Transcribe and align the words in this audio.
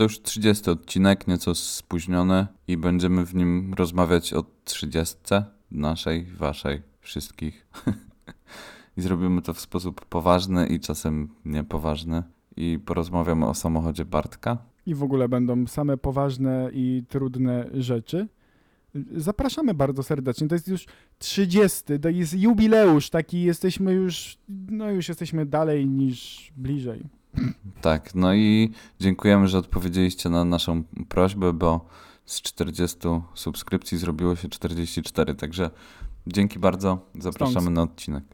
to 0.00 0.04
już 0.04 0.22
30 0.22 0.70
odcinek, 0.70 1.26
nieco 1.28 1.54
spóźniony 1.54 2.46
i 2.68 2.76
będziemy 2.76 3.26
w 3.26 3.34
nim 3.34 3.74
rozmawiać 3.74 4.32
o 4.32 4.44
30 4.64 5.16
naszej, 5.70 6.24
waszej, 6.24 6.82
wszystkich. 7.00 7.66
I 8.96 9.02
zrobimy 9.02 9.42
to 9.42 9.54
w 9.54 9.60
sposób 9.60 10.04
poważny 10.04 10.66
i 10.66 10.80
czasem 10.80 11.28
niepoważny. 11.44 12.22
I 12.56 12.78
porozmawiamy 12.84 13.46
o 13.46 13.54
samochodzie 13.54 14.04
Bartka. 14.04 14.58
I 14.86 14.94
w 14.94 15.02
ogóle 15.02 15.28
będą 15.28 15.66
same 15.66 15.96
poważne 15.96 16.70
i 16.72 17.04
trudne 17.08 17.70
rzeczy. 17.74 18.28
Zapraszamy 19.16 19.74
bardzo 19.74 20.02
serdecznie. 20.02 20.48
To 20.48 20.54
jest 20.54 20.68
już 20.68 20.86
30, 21.18 21.82
to 22.02 22.08
jest 22.08 22.34
jubileusz, 22.34 23.10
taki 23.10 23.42
jesteśmy 23.42 23.92
już, 23.92 24.38
no 24.48 24.90
już 24.90 25.08
jesteśmy 25.08 25.46
dalej 25.46 25.86
niż 25.86 26.52
bliżej. 26.56 27.19
Tak, 27.80 28.14
no 28.14 28.34
i 28.34 28.72
dziękujemy, 29.00 29.48
że 29.48 29.58
odpowiedzieliście 29.58 30.28
na 30.28 30.44
naszą 30.44 30.82
prośbę, 31.08 31.52
bo 31.52 31.86
z 32.26 32.42
40 32.42 32.98
subskrypcji 33.34 33.98
zrobiło 33.98 34.36
się 34.36 34.48
44, 34.48 35.34
także 35.34 35.70
dzięki 36.26 36.58
bardzo, 36.58 36.98
zapraszamy 37.14 37.60
Stąd. 37.60 37.76
na 37.76 37.82
odcinek. 37.82 38.24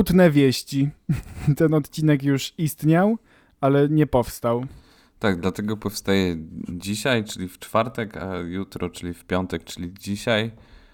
Smutne 0.00 0.30
wieści. 0.30 0.90
Ten 1.56 1.74
odcinek 1.74 2.22
już 2.22 2.52
istniał, 2.58 3.18
ale 3.60 3.88
nie 3.88 4.06
powstał. 4.06 4.66
Tak, 5.18 5.40
dlatego 5.40 5.76
powstaje 5.76 6.36
dzisiaj, 6.68 7.24
czyli 7.24 7.48
w 7.48 7.58
czwartek, 7.58 8.16
a 8.16 8.36
jutro, 8.36 8.90
czyli 8.90 9.14
w 9.14 9.24
piątek, 9.24 9.64
czyli 9.64 9.94
dzisiaj. 9.94 10.50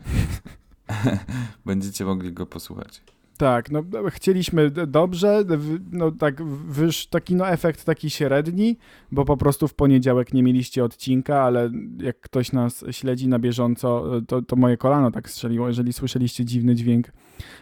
Będziecie 1.66 2.04
mogli 2.04 2.32
go 2.32 2.46
posłuchać. 2.46 3.02
Tak, 3.38 3.70
no 3.70 3.82
chcieliśmy 4.10 4.70
d- 4.70 4.86
dobrze, 4.86 5.44
no 5.92 6.10
tak 6.10 6.42
wysz 6.44 7.06
taki 7.06 7.34
no 7.34 7.48
efekt 7.48 7.84
taki 7.84 8.10
średni, 8.10 8.78
bo 9.12 9.24
po 9.24 9.36
prostu 9.36 9.68
w 9.68 9.74
poniedziałek 9.74 10.34
nie 10.34 10.42
mieliście 10.42 10.84
odcinka, 10.84 11.42
ale 11.42 11.70
jak 12.02 12.20
ktoś 12.20 12.52
nas 12.52 12.84
śledzi 12.90 13.28
na 13.28 13.38
bieżąco, 13.38 14.04
to, 14.28 14.42
to 14.42 14.56
moje 14.56 14.76
kolano 14.76 15.10
tak 15.10 15.30
strzeliło, 15.30 15.68
jeżeli 15.68 15.92
słyszeliście 15.92 16.44
dziwny 16.44 16.74
dźwięk 16.74 17.12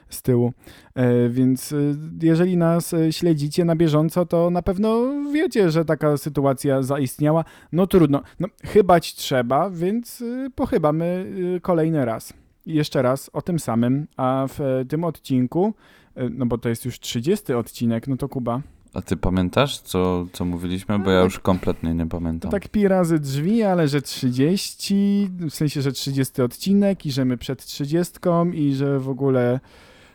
z 0.08 0.22
tyłu. 0.22 0.52
E, 0.94 1.28
więc 1.28 1.72
e, 1.72 1.76
jeżeli 2.22 2.56
nas 2.56 2.94
e, 2.94 3.12
śledzicie 3.12 3.64
na 3.64 3.76
bieżąco, 3.76 4.26
to 4.26 4.50
na 4.50 4.62
pewno 4.62 5.04
wiecie, 5.32 5.70
że 5.70 5.84
taka 5.84 6.16
sytuacja 6.16 6.82
zaistniała. 6.82 7.44
No 7.72 7.86
trudno, 7.86 8.22
no 8.40 8.48
chybać 8.64 9.14
trzeba, 9.14 9.70
więc 9.70 10.22
e, 10.22 10.50
pochybamy 10.54 11.26
e, 11.56 11.60
kolejny 11.60 12.04
raz. 12.04 12.43
Jeszcze 12.66 13.02
raz 13.02 13.30
o 13.32 13.42
tym 13.42 13.58
samym, 13.58 14.06
a 14.16 14.46
w 14.48 14.60
e, 14.60 14.84
tym 14.84 15.04
odcinku, 15.04 15.74
e, 16.14 16.28
no 16.30 16.46
bo 16.46 16.58
to 16.58 16.68
jest 16.68 16.84
już 16.84 17.00
30 17.00 17.52
odcinek, 17.52 18.08
no 18.08 18.16
to 18.16 18.28
Kuba, 18.28 18.60
A 18.94 19.02
ty 19.02 19.16
pamiętasz, 19.16 19.78
co, 19.78 20.26
co 20.32 20.44
mówiliśmy? 20.44 20.98
Bo 20.98 21.10
ja 21.10 21.20
już 21.20 21.38
kompletnie 21.38 21.94
nie 21.94 22.06
pamiętam. 22.06 22.50
tak 22.50 22.68
pi 22.68 22.88
razy 22.88 23.18
drzwi, 23.18 23.62
ale 23.62 23.88
że 23.88 24.02
30, 24.02 25.30
w 25.40 25.54
sensie, 25.54 25.82
że 25.82 25.92
30 25.92 26.42
odcinek 26.42 27.06
i 27.06 27.12
że 27.12 27.24
my 27.24 27.36
przed 27.36 27.64
30 27.64 28.14
i 28.52 28.74
że 28.74 29.00
w 29.00 29.08
ogóle 29.08 29.60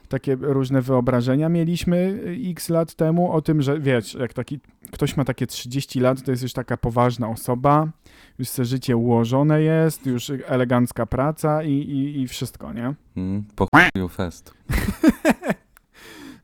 takie 0.09 0.37
różne 0.41 0.81
wyobrażenia 0.81 1.49
mieliśmy 1.49 2.23
e, 2.25 2.49
x 2.51 2.69
lat 2.69 2.95
temu 2.95 3.31
o 3.31 3.41
tym, 3.41 3.61
że 3.61 3.79
wiesz, 3.79 4.13
jak 4.13 4.33
taki 4.33 4.59
ktoś 4.91 5.17
ma 5.17 5.25
takie 5.25 5.47
30 5.47 5.99
lat, 5.99 6.23
to 6.23 6.31
jest 6.31 6.43
już 6.43 6.53
taka 6.53 6.77
poważna 6.77 7.29
osoba, 7.29 7.87
już 8.39 8.47
se 8.49 8.65
życie 8.65 8.97
ułożone 8.97 9.61
jest, 9.61 10.05
już 10.05 10.31
elegancka 10.47 11.05
praca 11.05 11.63
i, 11.63 11.73
i, 11.73 12.21
i 12.21 12.27
wszystko, 12.27 12.73
nie? 12.73 12.93
Mm, 13.17 13.43
po 13.57 13.67
fest. 14.09 14.53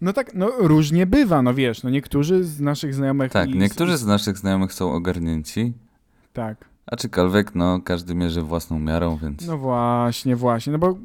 No 0.01 0.13
tak, 0.13 0.33
no 0.33 0.51
różnie 0.57 1.05
bywa, 1.05 1.41
no 1.41 1.53
wiesz, 1.53 1.83
no 1.83 1.89
niektórzy 1.89 2.43
z 2.43 2.59
naszych 2.59 2.93
znajomych... 2.93 3.31
Tak, 3.31 3.49
niektórzy 3.49 3.97
z 3.97 4.05
naszych 4.05 4.37
znajomych 4.37 4.73
są 4.73 4.93
ogarnięci, 4.93 5.73
Tak, 6.33 6.65
aczkolwiek 6.87 7.55
no 7.55 7.81
każdy 7.81 8.15
mierzy 8.15 8.41
własną 8.41 8.79
miarą, 8.79 9.17
więc 9.17 9.47
no 9.47 9.57
właśnie, 9.57 10.35
właśnie, 10.35 10.73
no 10.73 10.79
bo 10.79 10.97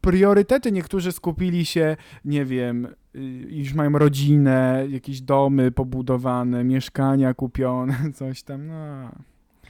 priorytety 0.00 0.72
niektórzy 0.72 1.12
skupili 1.12 1.64
się, 1.64 1.96
nie 2.24 2.44
wiem, 2.44 2.86
y, 3.14 3.20
już 3.50 3.74
mają 3.74 3.90
rodzinę, 3.98 4.86
jakieś 4.88 5.20
domy 5.20 5.70
pobudowane, 5.70 6.64
mieszkania 6.64 7.34
kupione, 7.34 7.96
coś 8.14 8.42
tam, 8.42 8.66
no... 8.66 9.10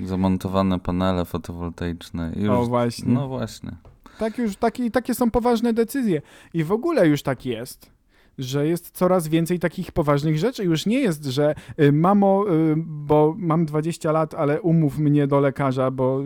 zamontowane 0.06 0.78
panele 0.78 1.25
fotowoltaiczne 1.25 2.32
i 2.37 2.48
O 2.48 2.60
już... 2.60 2.69
właśnie, 2.69 3.12
No 3.15 3.28
właśnie. 3.28 3.71
tak 4.19 4.38
już, 4.38 4.56
takie, 4.56 4.91
takie 4.91 5.15
są 5.15 5.31
poważne 5.31 5.72
decyzje 5.72 6.22
i 6.54 6.65
w 6.65 6.72
ogóle 6.72 7.09
już 7.09 7.22
tak 7.22 7.47
jest. 7.47 8.00
Że 8.41 8.67
jest 8.67 8.91
coraz 8.91 9.28
więcej 9.28 9.59
takich 9.59 9.93
poważnych 9.93 10.39
rzeczy. 10.39 10.65
Już 10.65 10.87
nie 10.87 10.99
jest, 11.01 11.25
że 11.25 11.55
y, 11.81 11.93
mamo, 11.93 12.45
y, 12.49 12.75
bo 12.87 13.34
mam 13.39 13.67
20 13.67 14.12
lat, 14.12 14.34
ale 14.34 14.61
umów 14.61 14.99
mnie 14.99 15.27
do 15.27 15.41
lekarza, 15.41 15.91
bo 15.91 16.21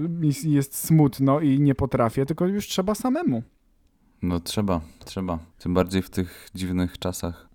jest 0.44 0.76
smutno 0.76 1.40
i 1.40 1.60
nie 1.60 1.74
potrafię, 1.74 2.26
tylko 2.26 2.46
już 2.46 2.66
trzeba 2.68 2.94
samemu. 2.94 3.42
No 4.22 4.40
trzeba, 4.40 4.80
trzeba. 5.04 5.38
Tym 5.58 5.74
bardziej 5.74 6.02
w 6.02 6.10
tych 6.10 6.48
dziwnych 6.54 6.98
czasach 6.98 7.48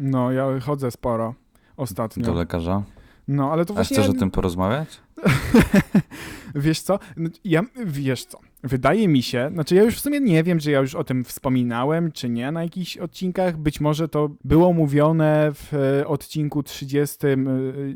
No, 0.00 0.32
ja 0.32 0.60
chodzę 0.60 0.90
sporo 0.90 1.34
do 1.76 1.82
ostatnio. 1.82 2.34
lekarza. 2.34 2.82
No, 3.28 3.52
ale 3.52 3.64
to 3.64 3.72
A 3.72 3.74
właśnie... 3.74 3.96
chcesz 3.96 4.08
o 4.08 4.12
tym 4.12 4.30
porozmawiać? 4.30 5.00
wiesz 6.54 6.80
co? 6.80 6.98
No, 7.16 7.30
Ja, 7.44 7.62
wiesz 7.86 8.24
co? 8.24 8.38
Wydaje 8.62 9.08
mi 9.08 9.22
się, 9.22 9.50
znaczy 9.52 9.74
ja 9.74 9.82
już 9.82 9.96
w 9.96 10.00
sumie 10.00 10.20
nie 10.20 10.42
wiem, 10.42 10.58
czy 10.58 10.70
ja 10.70 10.80
już 10.80 10.94
o 10.94 11.04
tym 11.04 11.24
wspominałem, 11.24 12.12
czy 12.12 12.28
nie 12.28 12.52
na 12.52 12.62
jakichś 12.62 12.96
odcinkach. 12.96 13.56
Być 13.56 13.80
może 13.80 14.08
to 14.08 14.30
było 14.44 14.72
mówione 14.72 15.52
w 15.54 15.74
e, 15.74 16.06
odcinku 16.06 16.62
30 16.62 17.26
e, 17.26 17.36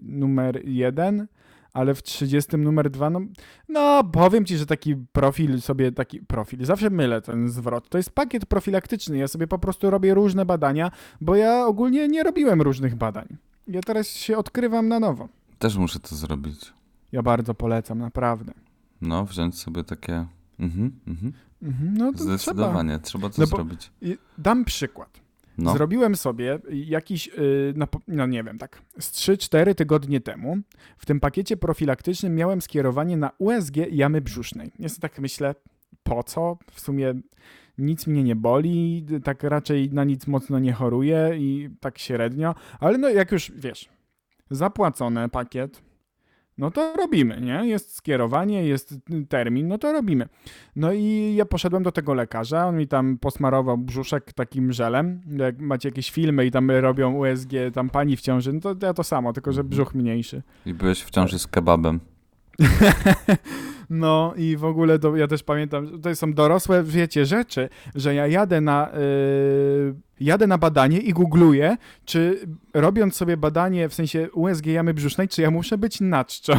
numer 0.03 0.61
1, 0.65 1.27
ale 1.73 1.95
w 1.95 2.03
30 2.03 2.57
numer 2.57 2.91
2, 2.91 3.11
no, 3.11 3.21
no 3.69 4.05
powiem 4.05 4.45
ci, 4.45 4.57
że 4.57 4.67
taki 4.67 4.97
profil 4.97 5.61
sobie, 5.61 5.93
taki 5.93 6.21
profil, 6.21 6.65
zawsze 6.65 6.91
mylę 6.91 7.21
ten 7.21 7.49
zwrot. 7.49 7.89
To 7.89 7.99
jest 7.99 8.11
pakiet 8.11 8.47
profilaktyczny. 8.47 9.19
Ja 9.19 9.29
sobie 9.29 9.47
po 9.47 9.59
prostu 9.59 9.91
robię 9.91 10.15
różne 10.15 10.47
badania, 10.47 10.91
bo 11.21 11.37
ja 11.37 11.67
ogólnie 11.67 12.09
nie 12.09 12.23
robiłem 12.23 12.63
różnych 12.63 12.95
badań. 12.97 13.37
Ja 13.69 13.81
teraz 13.81 14.09
się 14.09 14.39
odkrywam 14.39 14.89
na 14.89 15.01
nowo. 15.01 15.29
Też 15.59 15.77
muszę 15.77 16.01
to 16.01 16.17
zrobić. 16.17 16.73
Ja 17.13 17.23
bardzo 17.23 17.55
polecam, 17.55 17.99
naprawdę. 17.99 18.53
No, 19.01 19.25
wziąć 19.25 19.59
sobie 19.59 19.85
takie... 19.85 20.27
Mhm, 20.59 21.01
mhm. 21.07 21.33
Mhm, 21.63 21.95
no 21.95 22.13
to 22.13 22.19
trzeba. 22.19 22.37
Zdecydowanie, 22.37 22.99
trzeba, 22.99 23.31
to 23.31 23.35
No 23.39 23.47
zrobić. 23.47 23.93
Dam 24.39 24.65
przykład. 24.65 25.21
No, 25.59 25.73
Zrobiłem 25.73 26.17
sobie 26.17 26.59
jakiś, 26.71 27.31
no, 27.75 27.87
no 28.09 28.27
nie 28.27 28.45
wiem, 28.45 28.59
tak, 28.59 28.83
z 28.99 29.13
3-4 29.13 29.75
tygodnie 29.75 30.21
temu 30.21 30.57
w 30.99 31.07
tym 31.07 31.21
pakiecie 31.21 31.57
profilaktycznym 31.57 32.35
miałem 32.35 32.61
skierowanie 32.61 33.17
na 33.17 33.31
USG 33.39 33.77
jamy 33.91 34.21
brzusznej. 34.21 34.73
Ja 34.79 34.89
sobie 34.89 35.01
tak 35.01 35.19
myślę, 35.19 35.55
po 36.03 36.23
co? 36.23 36.59
W 36.73 36.81
sumie 36.81 37.15
nic 37.79 38.07
mnie 38.07 38.23
nie 38.23 38.37
boli, 38.37 39.07
tak 39.25 39.43
raczej 39.43 39.91
na 39.93 40.05
nic 40.05 40.27
mocno 40.27 40.59
nie 40.59 40.73
choruję 40.73 41.31
i 41.39 41.71
tak 41.81 41.99
średnio, 41.99 42.55
ale 42.81 42.99
no 42.99 43.09
jak 43.09 43.33
już, 43.33 43.53
wiesz, 43.57 43.89
zapłacone 44.51 45.29
pakiet, 45.29 45.83
no 46.61 46.71
to 46.71 46.95
robimy, 46.97 47.41
nie? 47.41 47.69
Jest 47.69 47.95
skierowanie, 47.95 48.65
jest 48.67 48.95
termin, 49.29 49.69
no 49.69 49.79
to 49.79 49.93
robimy. 49.93 50.29
No 50.77 50.93
i 50.93 51.35
ja 51.37 51.45
poszedłem 51.45 51.83
do 51.83 51.93
tego 51.93 52.15
lekarza, 52.15 52.67
on 52.67 52.77
mi 52.77 52.87
tam 52.89 53.19
posmarował 53.19 53.79
brzuszek 53.79 54.33
takim 54.33 54.73
żelem. 54.73 55.21
Jak 55.37 55.61
macie 55.61 55.89
jakieś 55.89 56.11
filmy 56.11 56.47
i 56.47 56.51
tam 56.51 56.71
robią 56.71 57.15
USG, 57.15 57.51
tam 57.75 57.91
pani 57.91 58.17
w 58.17 58.21
ciąży, 58.21 58.53
no 58.53 58.61
to 58.61 58.87
ja 58.87 58.95
to 58.95 59.05
samo, 59.05 59.33
tylko 59.33 59.53
że 59.53 59.65
brzuch 59.65 59.95
mniejszy. 59.95 60.43
i 60.67 60.75
byłeś 60.75 61.03
w 61.03 61.11
ciąży 61.11 61.39
z 61.39 61.47
kebabem. 61.47 62.01
No 63.91 64.35
i 64.37 64.57
w 64.57 64.65
ogóle 64.65 64.99
to, 64.99 65.17
ja 65.17 65.27
też 65.27 65.43
pamiętam, 65.43 65.87
że 65.87 65.99
to 65.99 66.17
są 66.17 66.33
dorosłe, 66.33 66.83
wiecie, 66.83 67.27
rzeczy, 67.27 67.69
że 67.95 68.15
ja 68.15 68.27
jadę 68.27 68.61
na, 68.61 68.91
yy, 68.95 69.95
jadę 70.21 70.47
na 70.47 70.59
badanie 70.59 70.99
i 70.99 71.13
googluję, 71.13 71.77
czy 72.05 72.41
robiąc 72.75 73.17
sobie 73.17 73.37
badanie 73.37 73.89
w 73.89 73.95
sensie 73.95 74.29
USG 74.33 74.67
jamy 74.67 74.95
brzusznej, 74.95 75.29
czy 75.29 75.43
ja 75.43 75.51
muszę 75.51 75.79
być 75.79 76.01
na 76.01 76.25
czczą. 76.25 76.53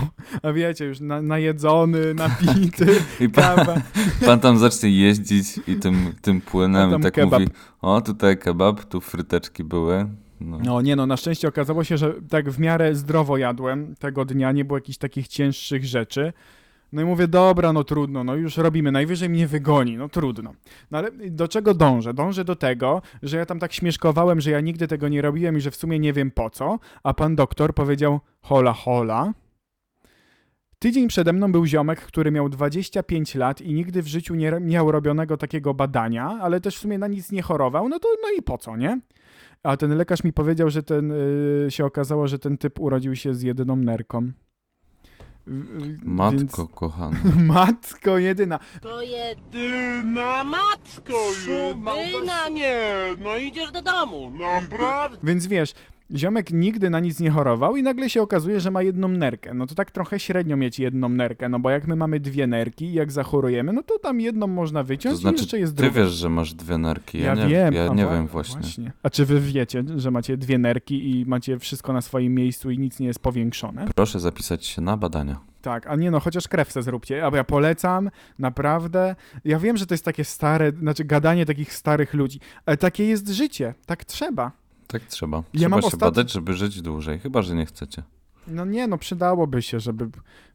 A 0.43 0.53
wiecie, 0.53 0.85
już 0.85 0.99
na, 0.99 1.21
najedzony, 1.21 2.13
napity, 2.23 2.87
I 3.19 3.29
pan, 3.29 3.55
kawa. 3.55 3.81
pan 4.25 4.39
tam 4.39 4.57
zacznie 4.57 4.89
jeździć 4.89 5.59
i 5.67 5.75
tym, 5.75 6.13
tym 6.21 6.41
płynem 6.41 7.01
tak 7.01 7.13
kebab. 7.13 7.39
mówi, 7.39 7.51
o 7.81 8.01
tutaj 8.01 8.37
kebab, 8.37 8.85
tu 8.85 9.01
fryteczki 9.01 9.63
były. 9.63 10.07
No. 10.41 10.59
No 10.63 10.81
nie 10.81 10.95
no, 10.95 11.05
na 11.05 11.17
szczęście 11.17 11.47
okazało 11.47 11.83
się, 11.83 11.97
że 11.97 12.13
tak 12.29 12.49
w 12.49 12.59
miarę 12.59 12.95
zdrowo 12.95 13.37
jadłem 13.37 13.95
tego 13.95 14.25
dnia, 14.25 14.51
nie 14.51 14.65
było 14.65 14.77
jakichś 14.77 14.97
takich 14.97 15.27
cięższych 15.27 15.85
rzeczy. 15.85 16.33
No 16.91 17.01
i 17.01 17.05
mówię, 17.05 17.27
dobra, 17.27 17.73
no 17.73 17.83
trudno, 17.83 18.23
no 18.23 18.35
już 18.35 18.57
robimy, 18.57 18.91
najwyżej 18.91 19.29
mnie 19.29 19.47
wygoni, 19.47 19.97
no 19.97 20.09
trudno. 20.09 20.53
No 20.91 20.97
ale 20.97 21.11
do 21.11 21.47
czego 21.47 21.73
dążę? 21.73 22.13
Dążę 22.13 22.45
do 22.45 22.55
tego, 22.55 23.01
że 23.23 23.37
ja 23.37 23.45
tam 23.45 23.59
tak 23.59 23.73
śmieszkowałem, 23.73 24.41
że 24.41 24.51
ja 24.51 24.61
nigdy 24.61 24.87
tego 24.87 25.07
nie 25.07 25.21
robiłem 25.21 25.57
i 25.57 25.61
że 25.61 25.71
w 25.71 25.75
sumie 25.75 25.99
nie 25.99 26.13
wiem 26.13 26.31
po 26.31 26.49
co, 26.49 26.79
a 27.03 27.13
pan 27.13 27.35
doktor 27.35 27.73
powiedział, 27.73 28.19
hola, 28.41 28.73
hola. 28.73 29.33
Tydzień 30.79 31.07
przede 31.07 31.33
mną 31.33 31.51
był 31.51 31.65
ziomek, 31.65 32.01
który 32.01 32.31
miał 32.31 32.49
25 32.49 33.35
lat 33.35 33.61
i 33.61 33.73
nigdy 33.73 34.01
w 34.01 34.07
życiu 34.07 34.35
nie 34.35 34.51
miał 34.61 34.91
robionego 34.91 35.37
takiego 35.37 35.73
badania, 35.73 36.37
ale 36.41 36.61
też 36.61 36.77
w 36.77 36.79
sumie 36.79 36.97
na 36.97 37.07
nic 37.07 37.31
nie 37.31 37.41
chorował, 37.41 37.89
no 37.89 37.99
to 37.99 38.07
no 38.23 38.29
i 38.37 38.41
po 38.41 38.57
co, 38.57 38.77
nie? 38.77 38.99
A 39.63 39.77
ten 39.77 39.97
lekarz 39.97 40.23
mi 40.23 40.33
powiedział, 40.33 40.69
że 40.69 40.83
ten 40.83 41.11
y, 41.11 41.67
się 41.69 41.85
okazało, 41.85 42.27
że 42.27 42.39
ten 42.39 42.57
typ 42.57 42.79
urodził 42.79 43.15
się 43.15 43.33
z 43.33 43.41
jedyną 43.41 43.75
nerką. 43.75 44.31
Matko 46.03 46.67
kochana. 46.67 47.17
Więc... 47.23 47.35
Matko 47.53 48.17
jedyna. 48.17 48.59
To 48.81 49.01
jedyna 49.01 50.43
matko 50.43 51.13
Szubyna 51.33 52.49
nie, 52.49 52.93
no 53.19 53.37
idziesz 53.37 53.71
do 53.71 53.81
domu, 53.81 54.31
naprawdę. 54.31 55.17
Więc 55.23 55.47
wiesz, 55.47 55.73
ziomek 56.15 56.51
nigdy 56.51 56.89
na 56.89 56.99
nic 56.99 57.19
nie 57.19 57.31
chorował 57.31 57.75
i 57.75 57.83
nagle 57.83 58.09
się 58.09 58.21
okazuje, 58.21 58.59
że 58.59 58.71
ma 58.71 58.81
jedną 58.81 59.07
nerkę. 59.07 59.53
No 59.53 59.67
to 59.67 59.75
tak 59.75 59.91
trochę 59.91 60.19
średnio 60.19 60.57
mieć 60.57 60.79
jedną 60.79 61.09
nerkę, 61.09 61.49
no 61.49 61.59
bo 61.59 61.69
jak 61.69 61.87
my 61.87 61.95
mamy 61.95 62.19
dwie 62.19 62.47
nerki 62.47 62.85
i 62.85 62.93
jak 62.93 63.11
zachorujemy, 63.11 63.73
no 63.73 63.83
to 63.83 63.99
tam 63.99 64.19
jedną 64.21 64.47
można 64.47 64.79
To 64.79 64.87
wyciąć 64.87 65.17
i 65.17 65.21
znaczy, 65.21 65.37
jeszcze 65.37 65.59
jest 65.59 65.75
ty 65.77 65.83
druga. 65.83 66.01
wiesz, 66.01 66.11
że 66.11 66.29
masz 66.29 66.53
dwie 66.53 66.77
nerki. 66.77 67.19
Ja, 67.19 67.25
Ja, 67.25 67.33
nie, 67.35 67.47
wiem. 67.49 67.73
Ja 67.73 67.87
nie 67.87 68.05
wiem 68.05 68.27
właśnie. 68.27 68.91
A 69.03 69.09
czy 69.09 69.25
wy 69.25 69.39
wiecie, 69.41 69.83
że 69.97 70.11
macie 70.11 70.37
dwie 70.37 70.57
nerki 70.57 71.11
i 71.19 71.25
macie 71.25 71.59
wszystko 71.59 71.93
na 71.93 72.01
swoim 72.01 72.35
miejscu 72.35 72.71
i 72.71 72.79
nic 72.79 72.99
nie 72.99 73.07
jest 73.07 73.19
powiększone? 73.19 73.85
Proszę 73.95 74.19
zapisać 74.19 74.65
się 74.65 74.81
na 74.81 74.97
badania. 74.97 75.39
Tak, 75.61 75.87
a 75.87 75.95
nie 75.95 76.11
no, 76.11 76.19
chociaż 76.19 76.47
krew 76.47 76.71
se 76.71 76.83
zróbcie. 76.83 77.25
A 77.25 77.35
ja 77.37 77.43
polecam, 77.43 78.09
naprawdę. 78.39 79.15
Ja 79.45 79.59
wiem, 79.59 79.77
że 79.77 79.85
to 79.85 79.93
jest 79.93 80.05
takie 80.05 80.23
stare, 80.23 80.71
znaczy 80.71 81.03
gadanie 81.05 81.45
takich 81.45 81.73
starych 81.73 82.13
ludzi, 82.13 82.39
ale 82.65 82.77
takie 82.77 83.05
jest 83.05 83.29
życie, 83.29 83.73
tak 83.85 84.05
trzeba. 84.05 84.51
Tak 84.91 85.01
trzeba. 85.01 85.37
Ja 85.37 85.43
Trzeba 85.59 85.69
mam 85.69 85.81
się 85.81 85.87
ostatni- 85.87 85.99
badać, 86.05 86.31
żeby 86.31 86.53
żyć 86.53 86.81
dłużej. 86.81 87.19
Chyba, 87.19 87.41
że 87.41 87.55
nie 87.55 87.65
chcecie. 87.65 88.03
No 88.47 88.65
nie, 88.65 88.87
no 88.87 88.97
przydałoby 88.97 89.61
się, 89.61 89.79
żeby 89.79 90.09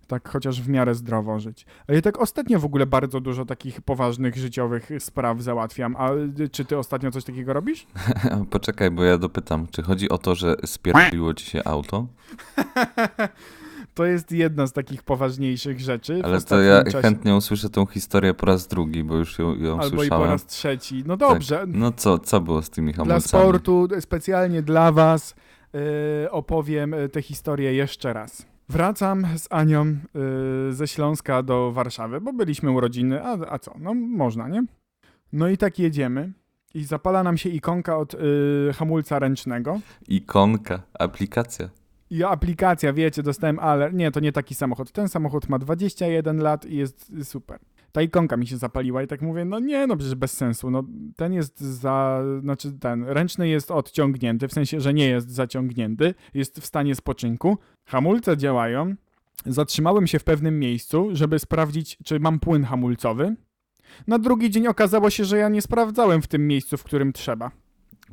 tak 0.06 0.28
chociaż 0.28 0.62
w 0.62 0.68
miarę 0.68 0.94
zdrowo 0.94 1.40
żyć. 1.40 1.66
A 1.88 1.92
ja 1.92 2.02
tak 2.02 2.20
ostatnio 2.20 2.58
w 2.60 2.64
ogóle 2.64 2.86
bardzo 2.86 3.20
dużo 3.20 3.44
takich 3.44 3.80
poważnych 3.80 4.36
życiowych 4.36 4.88
spraw 4.98 5.42
załatwiam. 5.42 5.96
A 5.98 6.12
y, 6.40 6.48
czy 6.48 6.64
ty 6.64 6.78
ostatnio 6.78 7.10
coś 7.10 7.24
takiego 7.24 7.52
robisz? 7.52 7.86
Poczekaj, 8.50 8.90
bo 8.90 9.04
ja 9.04 9.18
dopytam. 9.18 9.66
Czy 9.70 9.82
chodzi 9.82 10.08
o 10.08 10.18
to, 10.18 10.34
że 10.34 10.56
spierdoliło 10.66 11.34
ci 11.34 11.46
się 11.46 11.64
auto? 11.64 12.06
To 13.96 14.04
jest 14.04 14.32
jedna 14.32 14.66
z 14.66 14.72
takich 14.72 15.02
poważniejszych 15.02 15.80
rzeczy. 15.80 16.20
Ale 16.24 16.40
to 16.40 16.60
ja 16.60 16.84
czasie. 16.84 17.02
chętnie 17.02 17.34
usłyszę 17.36 17.70
tą 17.70 17.86
historię 17.86 18.34
po 18.34 18.46
raz 18.46 18.66
drugi, 18.68 19.04
bo 19.04 19.16
już 19.16 19.38
ją, 19.38 19.54
ją 19.56 19.72
Albo 19.72 19.86
i 19.86 19.90
po 19.90 19.96
słyszałem. 19.96 20.30
raz 20.30 20.46
trzeci. 20.46 21.02
No 21.06 21.16
dobrze. 21.16 21.64
No 21.68 21.92
co, 21.92 22.18
co 22.18 22.40
było 22.40 22.62
z 22.62 22.70
tymi 22.70 22.92
Dla 22.92 23.04
hamulcami? 23.04 23.28
sportu, 23.28 23.88
specjalnie 24.00 24.62
dla 24.62 24.92
was 24.92 25.34
y, 26.24 26.30
opowiem 26.30 26.94
y, 26.94 27.08
tę 27.08 27.22
historię 27.22 27.74
jeszcze 27.74 28.12
raz. 28.12 28.46
Wracam 28.68 29.26
z 29.38 29.46
Anią 29.50 29.86
y, 30.70 30.72
ze 30.72 30.88
Śląska 30.88 31.42
do 31.42 31.72
Warszawy, 31.72 32.20
bo 32.20 32.32
byliśmy 32.32 32.70
urodziny, 32.70 33.22
a, 33.24 33.38
a 33.52 33.58
co, 33.58 33.74
no 33.78 33.94
można, 33.94 34.48
nie? 34.48 34.64
No 35.32 35.48
i 35.48 35.56
tak 35.56 35.78
jedziemy 35.78 36.32
i 36.74 36.84
zapala 36.84 37.22
nam 37.22 37.36
się 37.38 37.48
ikonka 37.48 37.98
od 37.98 38.16
hamulca 38.74 39.18
ręcznego 39.18 39.80
Ikonka, 40.08 40.82
aplikacja. 40.98 41.68
I 42.10 42.24
aplikacja, 42.24 42.92
wiecie, 42.92 43.22
dostałem 43.22 43.58
alert. 43.58 43.94
Nie, 43.94 44.10
to 44.10 44.20
nie 44.20 44.32
taki 44.32 44.54
samochód. 44.54 44.92
Ten 44.92 45.08
samochód 45.08 45.48
ma 45.48 45.58
21 45.58 46.38
lat 46.38 46.66
i 46.66 46.76
jest 46.76 47.12
super. 47.22 47.60
Ta 47.92 48.02
ikonka 48.02 48.36
mi 48.36 48.46
się 48.46 48.56
zapaliła 48.56 49.02
i 49.02 49.06
tak 49.06 49.22
mówię, 49.22 49.44
no 49.44 49.58
nie, 49.58 49.86
no 49.86 49.96
przecież 49.96 50.14
bez 50.14 50.32
sensu. 50.32 50.70
No 50.70 50.84
ten 51.16 51.32
jest 51.32 51.60
za, 51.60 52.22
znaczy 52.40 52.72
ten 52.72 53.04
ręczny 53.04 53.48
jest 53.48 53.70
odciągnięty, 53.70 54.48
w 54.48 54.52
sensie, 54.52 54.80
że 54.80 54.94
nie 54.94 55.08
jest 55.08 55.30
zaciągnięty, 55.30 56.14
jest 56.34 56.60
w 56.60 56.66
stanie 56.66 56.94
spoczynku. 56.94 57.58
Hamulce 57.86 58.36
działają. 58.36 58.94
Zatrzymałem 59.46 60.06
się 60.06 60.18
w 60.18 60.24
pewnym 60.24 60.58
miejscu, 60.58 61.08
żeby 61.12 61.38
sprawdzić, 61.38 61.98
czy 62.04 62.20
mam 62.20 62.40
płyn 62.40 62.64
hamulcowy. 62.64 63.36
Na 64.06 64.18
drugi 64.18 64.50
dzień 64.50 64.66
okazało 64.66 65.10
się, 65.10 65.24
że 65.24 65.38
ja 65.38 65.48
nie 65.48 65.62
sprawdzałem 65.62 66.22
w 66.22 66.26
tym 66.26 66.46
miejscu, 66.48 66.76
w 66.76 66.84
którym 66.84 67.12
trzeba. 67.12 67.50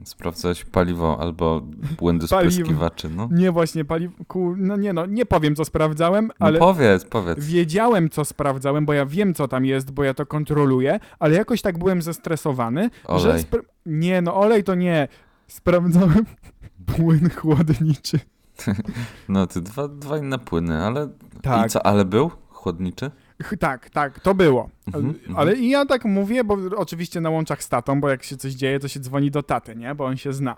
Sprawdzałeś 0.03 0.65
paliwo 0.65 1.17
albo 1.19 1.61
Paliwo. 1.99 2.27
spryskiwaczy, 2.27 3.09
no. 3.09 3.29
Nie 3.31 3.51
właśnie 3.51 3.85
paliwo, 3.85 4.13
no 4.57 4.75
nie 4.77 4.93
no, 4.93 5.05
nie 5.05 5.25
powiem 5.25 5.55
co 5.55 5.65
sprawdzałem, 5.65 6.27
No 6.27 6.33
ale 6.47 6.59
powiedz, 6.59 7.05
powiedz. 7.05 7.45
Wiedziałem, 7.45 8.09
co 8.09 8.25
sprawdzałem, 8.25 8.85
bo 8.85 8.93
ja 8.93 9.05
wiem, 9.05 9.33
co 9.33 9.47
tam 9.47 9.65
jest, 9.65 9.91
bo 9.91 10.03
ja 10.03 10.13
to 10.13 10.25
kontroluję, 10.25 10.99
ale 11.19 11.35
jakoś 11.35 11.61
tak 11.61 11.77
byłem 11.77 12.01
zestresowany, 12.01 12.89
że... 13.09 13.29
Olej. 13.29 13.43
spra- 13.43 13.63
nie, 13.85 14.21
no 14.21 14.35
olej 14.35 14.63
to 14.63 14.75
nie. 14.75 15.07
Sprawdzałem 15.47 16.25
płyn 16.95 17.29
chłodniczy. 17.29 18.19
No 19.29 19.47
ty 19.47 19.61
dwa, 19.61 19.87
dwa 19.87 20.17
inne 20.17 20.39
płyny, 20.39 20.83
ale... 20.85 21.09
Tak. 21.41 21.67
I 21.67 21.69
co, 21.69 21.85
ale 21.85 22.05
był 22.05 22.31
chłodniczy? 22.49 23.11
Tak, 23.59 23.89
tak, 23.89 24.19
to 24.19 24.35
było. 24.35 24.69
Mhm, 24.87 25.05
ale, 25.05 25.13
mhm. 25.13 25.37
ale 25.37 25.55
i 25.55 25.69
ja 25.69 25.85
tak 25.85 26.05
mówię, 26.05 26.43
bo 26.43 26.57
oczywiście 26.75 27.21
na 27.21 27.29
łączach 27.29 27.63
z 27.63 27.69
tatą, 27.69 28.01
bo 28.01 28.09
jak 28.09 28.23
się 28.23 28.37
coś 28.37 28.53
dzieje, 28.53 28.79
to 28.79 28.87
się 28.87 28.99
dzwoni 28.99 29.31
do 29.31 29.43
taty, 29.43 29.75
nie? 29.75 29.95
Bo 29.95 30.05
on 30.05 30.17
się 30.17 30.33
zna. 30.33 30.57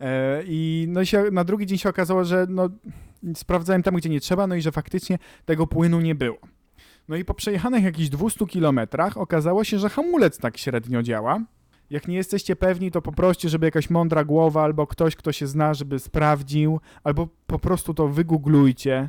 E, 0.00 0.42
I 0.46 0.86
no 0.88 1.04
się, 1.04 1.24
na 1.32 1.44
drugi 1.44 1.66
dzień 1.66 1.78
się 1.78 1.88
okazało, 1.88 2.24
że 2.24 2.46
no, 2.48 2.68
sprawdzałem 3.34 3.82
tam, 3.82 3.94
gdzie 3.94 4.08
nie 4.08 4.20
trzeba, 4.20 4.46
no 4.46 4.54
i 4.54 4.62
że 4.62 4.72
faktycznie 4.72 5.18
tego 5.44 5.66
płynu 5.66 6.00
nie 6.00 6.14
było. 6.14 6.38
No 7.08 7.16
i 7.16 7.24
po 7.24 7.34
przejechanych 7.34 7.84
jakichś 7.84 8.08
200 8.08 8.46
kilometrach 8.46 9.16
okazało 9.16 9.64
się, 9.64 9.78
że 9.78 9.88
hamulec 9.88 10.38
tak 10.38 10.58
średnio 10.58 11.02
działa. 11.02 11.40
Jak 11.90 12.08
nie 12.08 12.16
jesteście 12.16 12.56
pewni, 12.56 12.90
to 12.90 13.02
poproście, 13.02 13.48
żeby 13.48 13.66
jakaś 13.66 13.90
mądra 13.90 14.24
głowa 14.24 14.62
albo 14.62 14.86
ktoś, 14.86 15.16
kto 15.16 15.32
się 15.32 15.46
zna, 15.46 15.74
żeby 15.74 15.98
sprawdził, 15.98 16.80
albo 17.04 17.28
po 17.46 17.58
prostu 17.58 17.94
to 17.94 18.08
wygooglujcie. 18.08 19.08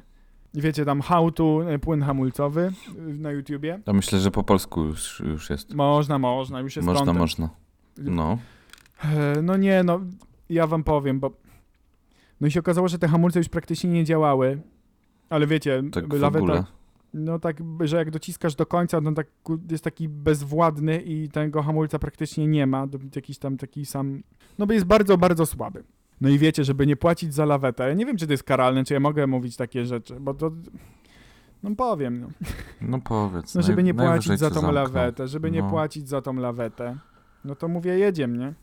Wiecie, 0.54 0.86
tam 0.86 1.02
how 1.02 1.32
to 1.32 1.72
e, 1.74 1.80
płyn 1.80 2.02
hamulcowy 2.02 2.72
y, 2.98 3.14
na 3.14 3.32
YouTubie. 3.32 3.80
Ja 3.88 3.94
myślę, 3.94 4.20
że 4.20 4.32
po 4.32 4.44
polsku 4.44 4.84
już, 4.84 5.20
już 5.20 5.50
jest. 5.50 5.74
Można, 5.74 6.20
można, 6.20 6.60
już 6.60 6.76
jest 6.76 6.86
Można, 6.86 7.14
można. 7.14 7.50
No. 7.98 8.38
E, 9.04 9.42
No 9.42 9.58
nie, 9.58 9.84
no 9.84 10.00
ja 10.50 10.68
wam 10.68 10.84
powiem, 10.84 11.20
bo 11.20 11.32
no 12.42 12.48
i 12.48 12.52
się 12.52 12.60
okazało, 12.60 12.88
że 12.88 13.00
te 13.00 13.08
hamulce 13.08 13.40
już 13.40 13.50
praktycznie 13.50 13.90
nie 13.90 14.04
działały. 14.04 14.62
Ale 15.30 15.48
wiecie, 15.48 15.84
Tak 15.92 16.14
laweta, 16.14 16.66
no 17.14 17.40
tak, 17.40 17.58
że 17.80 17.98
jak 17.98 18.12
dociskasz 18.12 18.56
do 18.56 18.66
końca, 18.66 19.02
no 19.02 19.12
tak 19.12 19.28
jest 19.72 19.84
taki 19.84 20.10
bezwładny 20.10 21.02
i 21.02 21.30
tego 21.30 21.64
hamulca 21.64 22.00
praktycznie 22.00 22.48
nie 22.48 22.68
ma. 22.68 22.88
Jakiś 23.16 23.38
tam 23.38 23.58
taki 23.58 23.86
sam, 23.86 24.24
no 24.60 24.68
bo 24.68 24.74
jest 24.74 24.86
bardzo, 24.86 25.18
bardzo 25.18 25.46
słaby. 25.46 25.84
No 26.24 26.30
i 26.30 26.40
wiecie, 26.40 26.64
żeby 26.64 26.88
nie 26.88 26.96
płacić 26.96 27.34
za 27.34 27.46
lawetę, 27.46 27.88
ja 27.88 27.94
nie 27.94 28.06
wiem, 28.06 28.18
czy 28.18 28.28
to 28.28 28.34
jest 28.34 28.44
karalne, 28.44 28.84
czy 28.84 28.94
ja 28.94 29.00
mogę 29.00 29.28
mówić 29.28 29.58
takie 29.58 29.86
rzeczy, 29.86 30.20
bo 30.20 30.34
to, 30.34 30.52
no 31.64 31.76
powiem, 31.76 32.22
no. 32.22 32.28
No 32.82 33.00
powiedz. 33.02 33.56
No 33.56 33.62
żeby 33.62 33.84
nie 33.84 33.94
płacić 33.94 34.40
za 34.40 34.50
tą 34.50 34.54
zamkną. 34.56 34.72
lawetę, 34.72 35.28
żeby 35.28 35.52
nie 35.52 35.62
No. 35.62 35.70
płacić 35.70 36.10
za 36.10 36.22
tą 36.22 36.34
lawetę, 36.34 36.98
no 37.46 37.56
to 37.56 37.68
mówię, 37.68 37.98
jedziemy, 38.00 38.38
nie? 38.38 38.54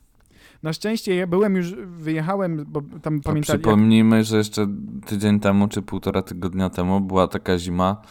Na 0.63 0.73
szczęście 0.73 1.15
ja 1.15 1.27
byłem 1.27 1.57
już, 1.57 1.75
wyjechałem, 1.75 2.65
bo 2.69 2.81
tam 2.81 3.21
To 3.21 3.25
pamiętali, 3.31 3.37
jak, 3.37 3.45
przypomnijmy, 3.45 4.25
że 4.25 4.37
jeszcze 4.37 4.67
tydzień 5.07 5.41
temu, 5.41 5.69
czy 5.69 5.83
półtora 5.83 6.23
tygodnia 6.23 6.71
temu 6.71 7.01
była 7.01 7.29
taka 7.29 7.59
zima 7.59 8.03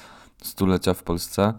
stulecia 0.43 0.93
w 0.93 1.03
Polsce, 1.03 1.53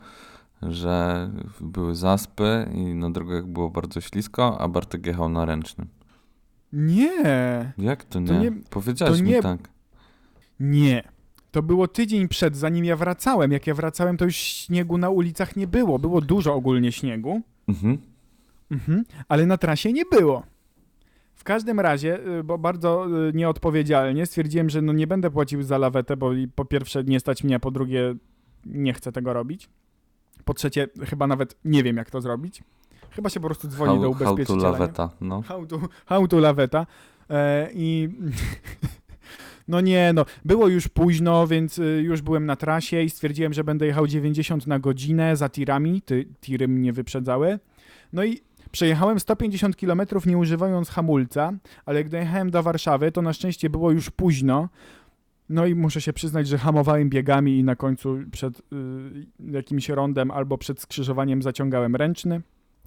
że 0.63 1.31
były 1.61 1.95
zaspy 1.95 2.69
i 2.75 2.95
na 2.95 3.11
drogach 3.11 3.47
było 3.47 3.71
bardzo 3.71 4.01
ślisko, 4.01 4.61
a 4.61 4.69
Bartek 4.69 5.07
jechał 5.07 5.29
na 5.29 5.45
ręcznym. 5.45 5.89
Nie, 6.73 7.73
Jak 7.79 8.05
to 8.05 8.21
nie? 8.21 8.27
To 8.27 8.35
nie- 8.39 8.53
Powiedziałeś 8.71 9.19
to 9.19 9.25
mi 9.25 9.31
nie- 9.31 9.43
tak. 9.43 9.69
nie. 10.61 11.03
To 11.51 11.63
było 11.63 11.89
tydzień 11.89 12.29
przed, 12.29 12.57
zanim 12.57 12.85
ja 12.85 12.97
wracałem. 12.97 13.53
Jak 13.53 13.67
ja 13.67 13.75
wracałem, 13.75 14.17
to 14.17 14.25
już 14.25 14.37
śniegu 14.37 14.99
na 14.99 15.11
ulicach 15.11 15.57
nie 15.57 15.67
było. 15.67 15.99
Było 15.99 16.21
dużo 16.21 16.55
ogólnie 16.55 16.93
śniegu, 16.93 17.41
Mhm. 17.69 17.99
mhm, 18.71 19.05
ale 19.29 19.47
na 19.47 19.59
trasie 19.59 19.93
nie 19.93 20.05
było. 20.05 20.43
W 21.35 21.45
każdym 21.45 21.81
razie, 21.81 22.27
y, 22.39 22.45
bo 22.45 22.59
bardzo 22.59 23.07
y, 23.29 23.33
nieodpowiedzialnie 23.35 24.27
stwierdziłem, 24.27 24.71
że 24.71 24.83
no 24.83 24.93
nie 24.93 25.07
będę 25.07 25.31
płacił 25.31 25.63
za 25.63 25.79
lawetę, 25.79 26.17
bo 26.17 26.31
po 26.55 26.65
pierwsze 26.65 27.05
nie 27.05 27.21
stać 27.21 27.45
mnie, 27.45 27.57
a 27.57 27.59
po 27.59 27.71
drugie 27.71 28.15
nie 28.67 28.93
chcę 28.93 29.13
tego 29.13 29.33
robić. 29.33 29.69
Po 30.45 30.55
trzecie, 30.55 30.89
chyba 31.09 31.27
nawet 31.27 31.57
nie 31.65 31.83
wiem, 31.83 31.97
jak 31.97 32.11
to 32.11 32.21
zrobić. 32.21 32.63
Chyba 33.11 33.31
się 33.31 33.41
po 33.41 33.47
prostu 33.47 33.69
dzwoni 33.69 34.01
do 34.01 34.13
How, 34.13 34.15
how 34.15 34.25
to 34.27 34.33
ubezpieczyciela. 34.33 34.71
laweta, 34.71 35.11
no. 35.21 35.43
How 35.43 35.67
to, 35.67 35.81
how 36.07 36.29
to 36.29 36.39
laweta. 36.39 36.87
E, 37.31 37.71
I 37.75 38.09
no 39.69 39.81
nie, 39.81 40.13
no 40.13 40.25
było 40.45 40.69
już 40.69 40.89
późno, 40.89 41.47
więc 41.47 41.79
y, 41.79 42.03
już 42.05 42.23
byłem 42.23 42.47
na 42.47 42.57
trasie 42.57 43.03
i 43.03 43.11
stwierdziłem, 43.11 43.53
że 43.53 43.65
będę 43.65 43.87
jechał 43.87 44.07
90 44.07 44.67
na 44.67 44.79
godzinę 44.79 45.37
za 45.37 45.49
tirami. 45.49 46.03
Ty, 46.03 46.29
tiry 46.41 46.69
mnie 46.69 46.93
wyprzedzały. 46.93 47.59
No 48.13 48.25
i 48.25 48.41
przejechałem 48.71 49.21
150 49.21 49.77
km 49.77 50.03
nie 50.27 50.39
używając 50.39 50.91
hamulca, 50.91 51.53
ale 51.87 51.99
jak 51.99 52.09
dojechałem 52.09 52.51
do 52.51 52.63
Warszawy, 52.63 53.13
to 53.13 53.23
na 53.23 53.33
szczęście 53.33 53.71
było 53.71 53.91
już 53.91 54.11
późno. 54.11 54.69
No 55.49 55.67
i 55.67 55.75
muszę 55.75 56.01
się 56.01 56.13
przyznać, 56.13 56.49
że 56.49 56.59
hamowałem 56.59 57.11
biegami 57.11 57.59
i 57.59 57.65
na 57.65 57.77
końcu 57.77 58.19
przed 58.33 58.59
y, 58.59 58.63
jakimś 59.53 59.89
rondem 59.89 60.31
albo 60.31 60.59
przed 60.59 60.81
skrzyżowaniem 60.81 61.43
zaciągałem 61.43 61.97
ręczny. 61.97 62.41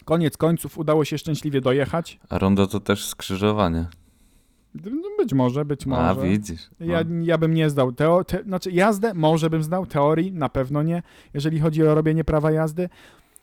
Koniec 0.06 0.38
końców 0.38 0.78
udało 0.78 1.06
się 1.06 1.18
szczęśliwie 1.18 1.62
dojechać. 1.62 2.20
A 2.30 2.38
rondo 2.40 2.68
to 2.68 2.80
też 2.80 3.06
skrzyżowanie. 3.08 3.86
No, 4.86 4.92
być 5.18 5.34
może, 5.34 5.66
być 5.66 5.86
może. 5.86 6.02
A 6.02 6.16
widzisz. 6.16 6.70
Ja, 6.80 7.00
No. 7.08 7.26
ja 7.26 7.38
bym 7.38 7.54
nie 7.54 7.70
zdał. 7.70 7.92
Teo, 7.92 8.24
te, 8.24 8.44
znaczy 8.44 8.72
jazdę 8.72 9.14
może 9.14 9.50
bym 9.50 9.64
zdał, 9.64 9.86
teorii 9.86 10.32
na 10.32 10.50
pewno 10.50 10.84
nie, 10.84 11.04
jeżeli 11.34 11.60
chodzi 11.60 11.84
o 11.84 11.96
robienie 11.96 12.24
prawa 12.24 12.52
jazdy. 12.52 12.90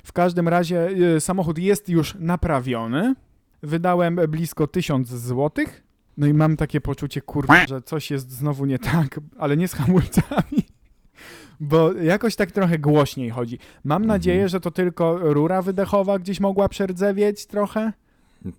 W 0.04 0.12
każdym 0.12 0.48
razie 0.48 0.88
y, 1.16 1.20
samochód 1.20 1.58
jest 1.58 1.88
już 1.88 2.14
naprawiony. 2.18 3.14
Wydałem 3.62 4.16
blisko 4.28 4.66
1000 4.66 5.08
złotych. 5.08 5.82
No 6.16 6.26
i 6.26 6.34
mam 6.34 6.56
takie 6.56 6.80
poczucie, 6.80 7.20
kurde, 7.20 7.64
że 7.68 7.82
coś 7.82 8.10
jest 8.10 8.30
znowu 8.32 8.66
nie 8.66 8.78
tak, 8.78 9.20
ale 9.38 9.56
nie 9.56 9.68
z 9.68 9.72
hamulcami. 9.74 10.59
Bo 11.60 11.92
jakoś 11.92 12.36
tak 12.36 12.50
trochę 12.52 12.78
głośniej 12.78 13.30
chodzi. 13.30 13.58
Mam 13.84 14.02
Mhm. 14.02 14.08
nadzieję, 14.08 14.48
że 14.48 14.60
to 14.60 14.70
tylko 14.70 15.18
rura 15.18 15.62
wydechowa 15.62 16.18
gdzieś 16.18 16.40
mogła 16.40 16.68
przerdzewieć 16.68 17.46
trochę. 17.46 17.92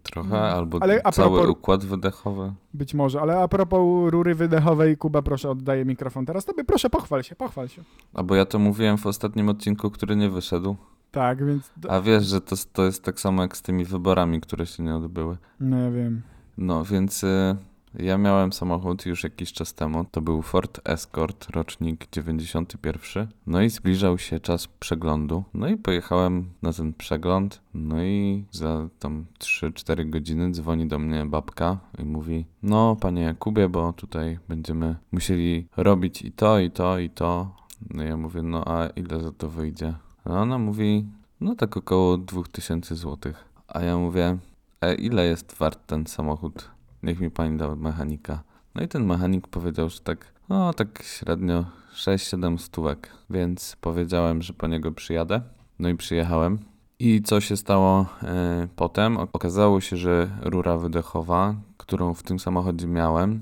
Trochę, 0.03 0.41
albo 0.41 0.77
Mm. 0.77 0.83
Ale 0.89 1.01
a 1.03 1.11
cały 1.11 1.39
propos- 1.39 1.49
układ 1.51 1.85
wydechowy. 1.85 2.53
Być 2.73 2.93
może, 2.93 3.21
ale 3.21 3.39
a 3.39 3.47
propos 3.47 4.11
rury 4.11 4.35
wydechowej, 4.35 4.97
Kuba, 4.97 5.21
proszę, 5.21 5.49
oddaję 5.49 5.85
mikrofon 5.85 6.25
teraz 6.25 6.45
tobie. 6.45 6.63
Proszę, 6.63 6.89
pochwal 6.89 7.23
się, 7.23 7.35
pochwal 7.35 7.67
się. 7.69 7.81
A 8.13 8.23
bo 8.23 8.35
ja 8.35 8.45
to 8.45 8.59
mówiłem 8.59 8.97
w 8.97 9.05
ostatnim 9.05 9.49
odcinku, 9.49 9.89
który 9.91 10.15
nie 10.15 10.29
wyszedł. 10.29 10.75
Tak, 11.11 11.45
więc... 11.45 11.71
A 11.89 12.01
wiesz, 12.01 12.25
że 12.25 12.41
to, 12.41 12.55
to 12.73 12.83
jest 12.85 13.03
tak 13.03 13.19
samo 13.19 13.41
jak 13.41 13.57
z 13.57 13.61
tymi 13.61 13.85
wyborami, 13.85 14.41
które 14.41 14.65
się 14.65 14.83
nie 14.83 14.95
odbyły. 14.95 15.37
No 15.59 15.77
ja 15.79 15.91
wiem. 15.91 16.21
No 16.57 16.83
więc 16.85 17.23
y, 17.23 17.55
ja 17.99 18.17
miałem 18.17 18.53
samochód 18.53 19.05
już 19.05 19.23
jakiś 19.23 19.53
czas 19.53 19.73
temu. 19.73 20.05
To 20.11 20.21
był 20.21 20.41
Ford 20.41 20.89
Escort, 20.89 21.49
rocznik 21.49 22.07
91. 22.11 23.27
No 23.47 23.61
i 23.61 23.69
zbliżał 23.69 24.17
się 24.17 24.39
czas 24.39 24.67
przeglądu. 24.67 25.43
No 25.53 25.67
i 25.67 25.77
pojechałem 25.77 26.49
na 26.61 26.73
ten 26.73 26.93
przegląd. 26.93 27.61
No 27.73 28.03
i 28.03 28.45
za 28.51 28.89
tam 28.99 29.25
3-4 29.39 30.09
godziny 30.09 30.51
dzwoni 30.51 30.87
do 30.87 30.99
mnie 30.99 31.25
babka 31.25 31.77
i 31.99 32.05
mówi: 32.05 32.45
No, 32.63 32.95
panie 32.95 33.21
Jakubie, 33.21 33.69
bo 33.69 33.93
tutaj 33.93 34.39
będziemy 34.49 34.95
musieli 35.11 35.67
robić 35.77 36.21
i 36.21 36.31
to, 36.31 36.59
i 36.59 36.71
to, 36.71 36.99
i 36.99 37.09
to. 37.09 37.55
No 37.89 38.03
ja 38.03 38.17
mówię: 38.17 38.41
No 38.41 38.63
a 38.67 38.87
ile 38.87 39.19
za 39.19 39.31
to 39.31 39.49
wyjdzie? 39.49 39.93
A 40.25 40.29
ona 40.29 40.57
mówi: 40.57 41.05
No 41.41 41.55
tak 41.55 41.77
około 41.77 42.17
2000 42.17 42.95
złotych. 42.95 43.45
A 43.67 43.81
ja 43.81 43.97
mówię: 43.97 44.37
E, 44.81 44.95
ile 44.95 45.25
jest 45.25 45.57
wart 45.57 45.87
ten 45.87 46.07
samochód? 46.07 46.71
Niech 47.03 47.19
mi 47.19 47.31
pani 47.31 47.57
da 47.57 47.75
mechanika. 47.75 48.43
No 48.75 48.83
i 48.83 48.87
ten 48.87 49.05
mechanik 49.05 49.47
powiedział, 49.47 49.89
że 49.89 49.99
tak, 49.99 50.33
no 50.49 50.73
tak 50.73 51.03
średnio 51.03 51.65
6-7 51.95 52.57
stówek, 52.57 53.09
więc 53.29 53.77
powiedziałem, 53.81 54.41
że 54.41 54.53
po 54.53 54.67
niego 54.67 54.91
przyjadę. 54.91 55.41
No 55.79 55.89
i 55.89 55.95
przyjechałem. 55.95 56.59
I 56.99 57.21
co 57.21 57.41
się 57.41 57.57
stało 57.57 58.05
e, 58.23 58.67
potem? 58.75 59.17
Okazało 59.17 59.81
się, 59.81 59.97
że 59.97 60.29
rura 60.41 60.77
wydechowa, 60.77 61.55
którą 61.77 62.13
w 62.13 62.23
tym 62.23 62.39
samochodzie 62.39 62.87
miałem, 62.87 63.41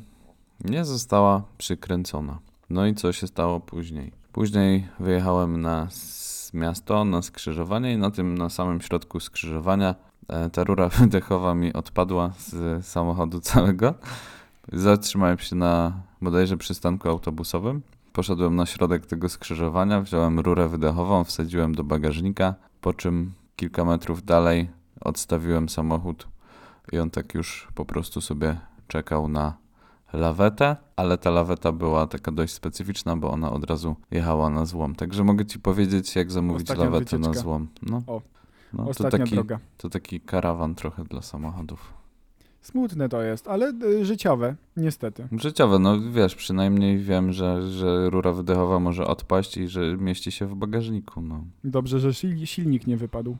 nie 0.66 0.86
została 0.86 1.44
przykręcona. 1.58 2.40
No 2.70 2.86
i 2.86 2.96
co 2.96 3.14
się 3.14 3.28
stało 3.28 3.60
później? 3.60 4.12
Później 4.32 4.88
wyjechałem 5.00 5.62
na 5.62 5.88
miasto, 6.54 7.06
na 7.06 7.22
skrzyżowanie 7.22 7.94
i 7.94 7.98
na 7.98 8.12
tym, 8.12 8.38
na 8.38 8.50
samym 8.50 8.82
środku 8.82 9.20
skrzyżowania 9.20 9.96
ta 10.52 10.64
rura 10.64 10.90
wydechowa 11.00 11.56
mi 11.56 11.74
odpadła 11.74 12.32
z 12.38 12.86
samochodu 12.86 13.40
całego. 13.40 13.94
Zatrzymałem 14.74 15.38
się 15.38 15.56
na 15.56 15.94
bodajże 16.22 16.58
przystanku 16.58 17.10
autobusowym. 17.10 17.82
Poszedłem 18.14 18.56
na 18.56 18.66
środek 18.66 19.06
tego 19.06 19.30
skrzyżowania, 19.30 20.02
wziąłem 20.02 20.40
rurę 20.40 20.68
wydechową, 20.68 21.24
wsadziłem 21.24 21.76
do 21.76 21.84
bagażnika, 21.84 22.56
po 22.82 22.94
czym 22.94 23.32
kilka 23.56 23.86
metrów 23.86 24.24
dalej 24.24 24.70
odstawiłem 25.02 25.70
samochód 25.70 26.28
i 26.92 27.00
on 27.00 27.10
tak 27.10 27.34
już 27.34 27.68
po 27.76 27.86
prostu 27.86 28.22
sobie 28.22 28.58
czekał 28.88 29.28
na 29.28 29.54
lawetę, 30.14 30.76
ale 30.96 31.18
ta 31.18 31.30
laweta 31.30 31.72
była 31.72 32.08
taka 32.08 32.32
dość 32.32 32.54
specyficzna, 32.54 33.16
bo 33.16 33.32
ona 33.32 33.52
od 33.52 33.70
razu 33.70 33.96
jechała 34.12 34.50
na 34.50 34.66
złom. 34.66 34.96
Także 34.96 35.24
mogę 35.24 35.46
ci 35.46 35.60
powiedzieć, 35.60 36.16
jak 36.16 36.32
zamówić 36.32 36.70
lawetę 36.70 37.20
na 37.20 37.28
wycieczka. 37.28 37.34
złom. 37.34 37.68
No, 37.82 38.02
O, 38.08 38.22
no 38.74 38.84
to 38.84 38.90
Ostatnia 38.90 39.20
taki, 39.20 39.36
droga. 39.36 39.60
to 39.78 39.90
taki 39.90 40.22
karawan 40.22 40.76
trochę 40.76 41.04
dla 41.04 41.22
samochodów. 41.22 41.94
Smutne 42.62 43.10
to 43.10 43.22
jest, 43.22 43.48
ale 43.48 43.74
y, 43.84 44.06
życiowe, 44.06 44.56
niestety. 44.78 45.28
Życiowe, 45.32 45.80
no 45.80 46.12
wiesz, 46.12 46.36
przynajmniej 46.36 46.98
wiem, 46.98 47.34
że, 47.34 47.72
że 47.72 48.10
rura 48.10 48.32
wydechowa 48.32 48.80
może 48.80 49.08
odpaść 49.08 49.58
i 49.58 49.68
że 49.68 49.98
mieści 49.98 50.32
się 50.32 50.46
w 50.46 50.56
bagażniku, 50.56 51.22
no. 51.22 51.44
Dobrze, 51.64 52.00
że 52.00 52.10
sil- 52.20 52.46
silnik 52.46 52.88
nie 52.88 52.98
wypadł. 52.98 53.38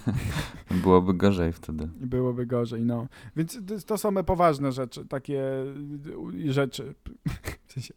Byłoby 0.82 1.14
gorzej 1.14 1.52
wtedy. 1.52 1.88
Byłoby 2.00 2.46
gorzej, 2.46 2.82
no. 2.84 3.06
Więc 3.36 3.58
to- 3.66 3.86
to 3.86 3.98
są 3.98 4.14
poważne 4.24 4.72
rzeczy, 4.72 5.06
takie 5.06 5.42
y, 6.44 6.52
rzeczy. 6.52 6.94
W 7.66 7.72
sensie. 7.72 7.94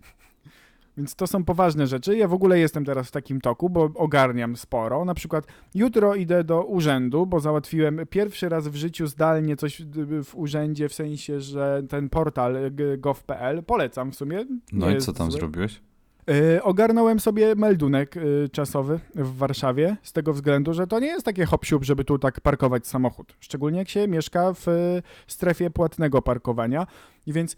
Więc 0.97 1.15
to 1.15 1.27
są 1.27 1.43
poważne 1.43 1.87
rzeczy. 1.87 2.17
Ja 2.17 2.27
w 2.27 2.33
ogóle 2.33 2.59
jestem 2.59 2.85
teraz 2.85 3.07
w 3.07 3.11
takim 3.11 3.41
toku, 3.41 3.69
bo 3.69 3.89
ogarniam 3.95 4.55
sporo. 4.55 5.05
Na 5.05 5.13
przykład 5.13 5.45
jutro 5.75 6.15
idę 6.15 6.43
do 6.43 6.63
urzędu, 6.63 7.25
bo 7.25 7.39
załatwiłem 7.39 7.99
pierwszy 8.09 8.49
raz 8.49 8.67
w 8.67 8.75
życiu 8.75 9.07
zdalnie 9.07 9.55
coś 9.55 9.81
w 10.23 10.35
urzędzie, 10.35 10.89
w 10.89 10.93
sensie, 10.93 11.41
że 11.41 11.83
ten 11.89 12.09
portal 12.09 12.57
gov.pl 12.97 13.63
polecam 13.63 14.11
w 14.11 14.15
sumie. 14.15 14.45
No 14.71 14.89
i 14.89 14.97
co 14.97 15.13
tam 15.13 15.31
zły. 15.31 15.39
zrobiłeś? 15.39 15.81
Y, 16.29 16.63
Ogarnąłem 16.63 17.19
sobie 17.19 17.55
meldunek 17.55 18.17
y, 18.17 18.49
czasowy 18.51 18.99
w 19.15 19.37
Warszawie 19.37 19.97
z 20.03 20.13
tego 20.13 20.33
względu, 20.33 20.73
że 20.73 20.87
to 20.87 20.99
nie 20.99 21.07
jest 21.07 21.25
takie 21.25 21.45
hop 21.45 21.65
żeby 21.81 22.03
tu 22.05 22.19
tak 22.19 22.41
parkować 22.41 22.87
samochód. 22.87 23.35
Szczególnie 23.39 23.79
jak 23.79 23.89
się 23.89 24.07
mieszka 24.07 24.53
w 24.53 24.67
y, 24.67 25.01
strefie 25.27 25.69
płatnego 25.69 26.21
parkowania. 26.21 26.87
I 27.25 27.33
więc 27.33 27.57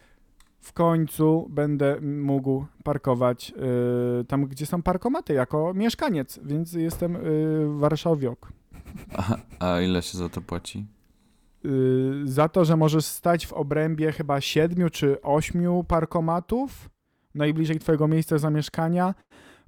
w 0.65 0.73
końcu 0.73 1.47
będę 1.49 2.01
mógł 2.01 2.65
parkować 2.83 3.53
y, 4.21 4.25
tam, 4.25 4.45
gdzie 4.45 4.65
są 4.65 4.81
parkomaty 4.81 5.33
jako 5.33 5.73
mieszkaniec, 5.73 6.39
więc 6.43 6.73
jestem 6.73 7.15
y, 7.15 7.79
warszawiok. 7.79 8.51
A, 9.17 9.37
a 9.59 9.81
ile 9.81 10.01
się 10.01 10.17
za 10.17 10.29
to 10.29 10.41
płaci? 10.41 10.85
Y, 11.65 12.21
za 12.23 12.49
to, 12.49 12.65
że 12.65 12.77
możesz 12.77 13.05
stać 13.05 13.47
w 13.47 13.53
obrębie 13.53 14.11
chyba 14.11 14.41
siedmiu 14.41 14.89
czy 14.89 15.21
ośmiu 15.21 15.83
parkomatów 15.83 16.89
najbliżej 17.35 17.79
twojego 17.79 18.07
miejsca 18.07 18.37
zamieszkania, 18.37 19.13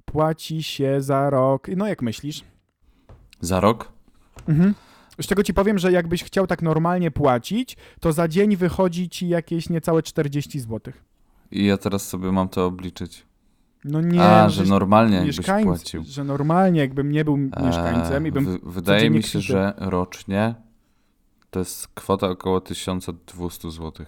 płaci 0.04 0.62
się 0.62 1.00
za 1.00 1.30
rok. 1.30 1.68
No 1.76 1.86
jak 1.86 2.02
myślisz? 2.02 2.44
Za 3.40 3.60
rok? 3.60 3.92
Mhm. 4.48 4.74
Z 5.20 5.26
czego 5.26 5.42
ci 5.42 5.54
powiem, 5.54 5.78
że 5.78 5.92
jakbyś 5.92 6.24
chciał 6.24 6.46
tak 6.46 6.62
normalnie 6.62 7.10
płacić, 7.10 7.76
to 8.00 8.12
za 8.12 8.28
dzień 8.28 8.56
wychodzi 8.56 9.08
ci 9.08 9.28
jakieś 9.28 9.68
niecałe 9.68 10.02
40 10.02 10.60
zł. 10.60 10.92
I 11.50 11.64
ja 11.66 11.76
teraz 11.76 12.08
sobie 12.08 12.32
mam 12.32 12.48
to 12.48 12.66
obliczyć. 12.66 13.26
No 13.84 14.00
nie, 14.00 14.22
A, 14.22 14.44
no 14.44 14.50
że 14.50 14.64
normalnie 14.64 15.16
jakbyś 15.16 15.40
płacił. 15.64 16.02
że 16.06 16.24
normalnie 16.24 16.80
jakbym 16.80 17.12
nie 17.12 17.24
był 17.24 17.36
mieszkańcem 17.36 18.26
i 18.26 18.32
bym 18.32 18.44
wy- 18.44 18.58
wydaje 18.62 19.10
mi 19.10 19.22
się, 19.22 19.40
że 19.40 19.74
rocznie 19.76 20.54
to 21.50 21.58
jest 21.58 21.88
kwota 21.88 22.28
około 22.28 22.60
1200 22.60 23.70
zł. 23.70 24.06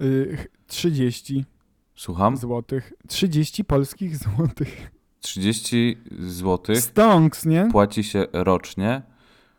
y, 0.00 0.36
ch- 0.36 0.46
30 0.66 1.44
Słucham? 1.94 2.36
złotych, 2.36 2.92
30 3.08 3.64
polskich 3.64 4.16
złotych. 4.16 4.90
30 5.20 5.96
zł 6.20 6.76
Stonks, 6.76 7.44
nie? 7.46 7.68
płaci 7.72 8.04
się 8.04 8.26
rocznie. 8.32 9.02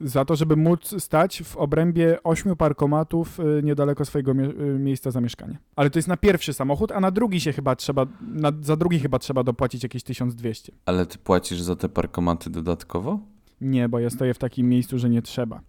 Za 0.04 0.26
to, 0.26 0.36
żeby 0.36 0.56
móc 0.56 1.04
stać 1.04 1.44
w 1.44 1.58
obrębie 1.58 2.24
ośmiu 2.24 2.56
parkomatów 2.56 3.40
y, 3.40 3.62
niedaleko 3.64 4.06
swojego 4.06 4.34
mie- 4.34 4.62
y, 4.76 4.80
miejsca 4.80 5.12
zamieszkania. 5.12 5.58
Ale 5.76 5.90
to 5.90 6.00
jest 6.00 6.08
na 6.08 6.18
pierwszy 6.18 6.54
samochód, 6.54 6.92
a 6.92 7.00
na 7.00 7.12
drugi 7.12 7.42
się 7.42 7.54
chyba 7.54 7.76
trzeba, 7.76 8.06
na, 8.22 8.52
za 8.62 8.76
drugi 8.76 9.00
chyba 9.00 9.20
trzeba 9.20 9.44
dopłacić 9.44 9.84
jakieś 9.84 10.04
1200. 10.04 10.72
Ale 10.86 11.06
ty 11.06 11.18
płacisz 11.18 11.62
za 11.62 11.76
te 11.76 11.90
parkomaty 11.90 12.50
dodatkowo? 12.50 13.20
Nie, 13.62 13.90
bo 13.90 14.00
ja 14.00 14.10
stoję 14.10 14.34
w 14.34 14.38
takim 14.38 14.70
miejscu, 14.70 15.00
że 15.00 15.10
nie 15.10 15.22
trzeba. 15.22 15.62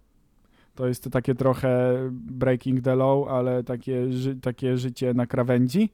To 0.75 0.87
jest 0.87 1.09
takie 1.11 1.35
trochę 1.35 1.93
breaking 2.11 2.81
the 2.81 2.95
law, 2.95 3.27
ale 3.27 3.63
takie, 3.63 4.11
ży, 4.11 4.35
takie 4.35 4.77
życie 4.77 5.13
na 5.13 5.25
krawędzi. 5.27 5.89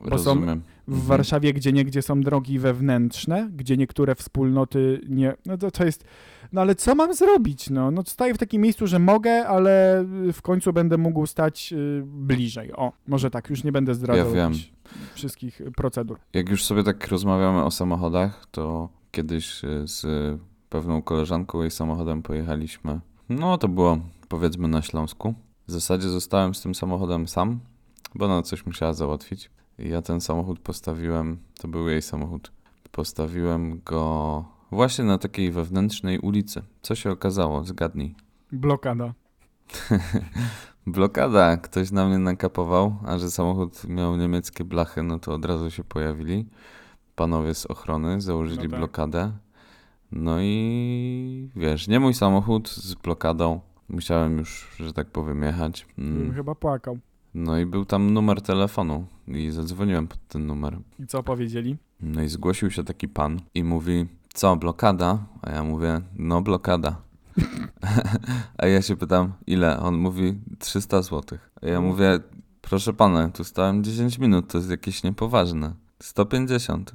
Bo 0.00 0.06
są 0.06 0.10
Rozumiem. 0.10 0.62
W 0.88 0.92
Mhm. 0.92 1.06
Warszawie, 1.08 1.52
gdzie 1.52 1.72
niegdzie 1.72 2.02
są 2.02 2.20
drogi 2.20 2.58
wewnętrzne, 2.58 3.50
gdzie 3.56 3.76
niektóre 3.76 4.14
wspólnoty 4.14 5.00
nie. 5.08 5.34
No 5.46 5.58
to, 5.58 5.70
to 5.70 5.84
jest. 5.84 6.04
No 6.52 6.60
ale 6.60 6.74
co 6.74 6.94
mam 6.94 7.14
zrobić? 7.14 7.70
No, 7.70 7.90
no 7.90 8.02
staję 8.06 8.34
w 8.34 8.38
takim 8.38 8.62
miejscu, 8.62 8.86
że 8.86 8.98
mogę, 8.98 9.46
ale 9.46 10.04
w 10.32 10.42
końcu 10.42 10.72
będę 10.72 10.98
mógł 10.98 11.26
stać 11.26 11.72
y, 11.72 12.02
bliżej. 12.06 12.72
O, 12.72 12.92
może 13.06 13.30
tak, 13.30 13.50
już 13.50 13.64
nie 13.64 13.72
będę 13.72 13.94
zdradzał 13.94 14.34
Ja 14.34 14.50
wszystkich 15.14 15.62
procedur. 15.76 16.18
Jak 16.34 16.48
już 16.48 16.64
sobie 16.64 16.82
tak 16.82 17.08
rozmawiamy 17.08 17.64
o 17.64 17.70
samochodach, 17.70 18.46
to 18.50 18.88
kiedyś 19.10 19.64
y, 19.64 19.82
z 19.88 20.06
pewną 20.68 21.02
koleżanką 21.02 21.60
jej 21.60 21.70
samochodem 21.70 22.22
pojechaliśmy. 22.22 23.00
No 23.28 23.58
to 23.58 23.68
było 23.68 23.98
powiedzmy 24.28 24.68
na 24.68 24.82
Śląsku. 24.82 25.34
W 25.68 25.72
zasadzie 25.72 26.08
zostałem 26.08 26.54
z 26.54 26.62
tym 26.62 26.74
samochodem 26.74 27.28
sam, 27.28 27.60
bo 28.14 28.24
ona 28.24 28.42
coś 28.42 28.66
musiała 28.66 28.92
załatwić. 28.92 29.50
I 29.78 29.88
ja 29.88 30.02
ten 30.02 30.20
samochód 30.20 30.58
postawiłem, 30.58 31.38
to 31.60 31.68
był 31.68 31.88
jej 31.88 32.02
samochód. 32.02 32.52
Postawiłem 32.92 33.80
go 33.84 34.44
właśnie 34.70 35.04
na 35.04 35.18
takiej 35.18 35.50
wewnętrznej 35.50 36.18
ulicy. 36.18 36.62
Co 36.82 36.94
się 36.94 37.10
okazało? 37.10 37.64
Zgadnij. 37.64 38.14
Blokada. 38.52 39.14
Blokada. 40.86 41.56
Ktoś 41.56 41.90
na 41.90 42.06
mnie 42.08 42.18
nakapował, 42.18 42.96
a 43.06 43.18
że 43.18 43.30
samochód 43.30 43.84
miał 43.88 44.16
niemieckie 44.16 44.64
blachy, 44.64 45.02
no 45.02 45.18
to 45.18 45.34
od 45.34 45.44
razu 45.44 45.70
się 45.70 45.84
pojawili 45.84 46.46
panowie 47.16 47.54
z 47.54 47.66
ochrony, 47.66 48.20
założyli 48.20 48.64
No 48.64 48.70
tak. 48.70 48.78
blokadę. 48.78 49.32
No 50.12 50.36
i 50.40 51.50
wiesz, 51.56 51.88
nie 51.88 52.00
mój 52.00 52.14
samochód 52.14 52.68
z 52.68 52.94
blokadą. 52.94 53.60
Musiałem 53.88 54.38
już, 54.38 54.76
że 54.80 54.92
tak 54.92 55.06
powiem, 55.10 55.42
jechać. 55.42 55.86
Mm. 55.98 56.34
chyba 56.34 56.54
płakał. 56.54 56.98
No 57.34 57.58
i 57.58 57.66
był 57.66 57.84
tam 57.84 58.12
numer 58.12 58.42
telefonu 58.42 59.06
i 59.28 59.50
zadzwoniłem 59.50 60.08
pod 60.08 60.28
ten 60.28 60.46
numer. 60.46 60.78
I 60.98 61.06
co 61.06 61.22
powiedzieli? 61.22 61.76
No 62.00 62.22
i 62.22 62.28
zgłosił 62.28 62.70
się 62.70 62.84
taki 62.84 63.08
pan 63.08 63.40
i 63.54 63.64
mówi, 63.64 64.06
co, 64.34 64.56
blokada? 64.56 65.26
A 65.42 65.50
ja 65.50 65.64
mówię, 65.64 66.00
no 66.16 66.42
blokada. 66.42 66.96
A 68.58 68.66
ja 68.66 68.82
się 68.82 68.96
pytam, 68.96 69.32
ile? 69.46 69.80
On 69.80 69.96
mówi, 69.96 70.34
300 70.58 71.02
zł. 71.02 71.38
A 71.62 71.66
ja 71.66 71.80
mówię, 71.80 72.18
proszę 72.60 72.92
pana, 72.92 73.28
tu 73.28 73.44
stałem 73.44 73.84
10 73.84 74.18
minut, 74.18 74.52
to 74.52 74.58
jest 74.58 74.70
jakieś 74.70 75.02
niepoważne. 75.02 75.74
150. 76.02 76.94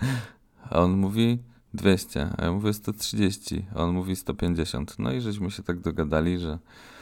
A 0.70 0.80
on 0.80 0.96
mówi, 0.96 1.38
200. 1.74 2.28
A 2.38 2.44
ja 2.44 2.52
mówię, 2.52 2.72
130. 2.72 3.64
A 3.74 3.82
on 3.82 3.94
mówi, 3.94 4.16
150. 4.16 4.98
No 4.98 5.12
i 5.12 5.20
żeśmy 5.20 5.50
się 5.50 5.62
tak 5.62 5.80
dogadali, 5.80 6.38
że 6.38 6.58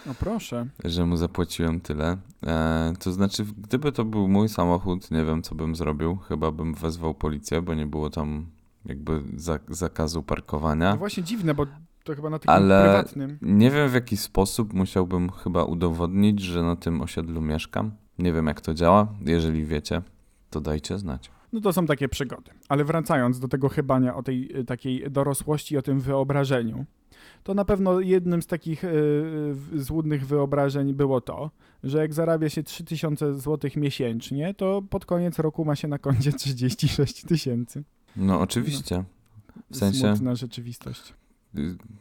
No 0.06 0.14
proszę. 0.14 0.66
że 0.84 1.06
mu 1.06 1.16
zapłaciłem 1.16 1.80
tyle. 1.80 2.16
E, 2.46 2.92
to 3.00 3.12
znaczy, 3.12 3.44
gdyby 3.58 3.92
to 3.92 4.04
był 4.04 4.28
mój 4.28 4.48
samochód, 4.48 5.10
nie 5.10 5.24
wiem, 5.24 5.42
co 5.42 5.54
bym 5.54 5.74
zrobił. 5.76 6.16
Chyba 6.16 6.50
bym 6.50 6.74
wezwał 6.74 7.14
policję, 7.14 7.62
bo 7.62 7.74
nie 7.74 7.86
było 7.86 8.10
tam 8.10 8.46
jakby 8.86 9.22
za, 9.36 9.58
zakazu 9.68 10.18
No 10.18 10.22
parkowania. 10.22 10.96
właśnie 10.96 11.22
dziwne, 11.22 11.54
bo 11.54 11.66
to 12.04 12.14
chyba 12.16 12.30
na 12.30 12.38
takim 12.38 12.50
Ale 12.50 12.82
prywatnym. 12.84 13.38
nie 13.42 13.70
wiem, 13.70 13.88
w 13.90 13.94
jaki 13.94 14.16
sposób 14.16 14.72
musiałbym 14.72 15.30
chyba 15.30 15.64
udowodnić, 15.64 16.40
że 16.40 16.62
na 16.62 16.76
tym 16.76 17.02
osiedlu 17.02 17.40
mieszkam. 17.40 17.90
Nie 18.18 18.32
wiem, 18.32 18.46
jak 18.46 18.60
to 18.60 18.74
działa. 18.74 19.06
Jeżeli 19.26 19.64
wiecie, 19.64 20.02
to 20.50 20.60
dajcie 20.60 20.98
znać. 20.98 21.30
No 21.56 21.62
to 21.62 21.72
są 21.72 21.86
takie 21.86 22.08
przygody. 22.08 22.50
Ale 22.68 22.84
wracając 22.84 23.40
do 23.40 23.48
tego 23.48 23.68
chybania 23.68 24.14
o 24.16 24.22
tej 24.22 24.58
y, 24.58 24.64
takiej 24.64 25.10
dorosłości 25.10 25.76
o 25.76 25.82
tym 25.82 26.00
wyobrażeniu, 26.00 26.84
to 27.42 27.54
na 27.54 27.64
pewno 27.64 28.00
jednym 28.00 28.42
z 28.42 28.46
takich 28.46 28.84
y, 28.84 28.88
y, 29.74 29.82
złudnych 29.82 30.26
wyobrażeń 30.26 30.94
było 30.94 31.20
to, 31.20 31.50
że 31.84 31.98
jak 31.98 32.14
zarabia 32.14 32.48
się 32.48 32.62
3000 32.62 33.34
zł 33.34 33.70
miesięcznie, 33.76 34.54
to 34.54 34.82
pod 34.90 35.06
koniec 35.06 35.38
roku 35.38 35.64
ma 35.64 35.76
się 35.76 35.88
na 35.88 35.98
koncie 35.98 36.32
36 36.32 37.22
tysięcy. 37.24 37.84
No, 38.16 38.40
oczywiście. 38.40 39.04
W 39.70 39.76
sensie, 39.76 40.00
Smutna 40.16 40.34
rzeczywistość. 40.34 41.14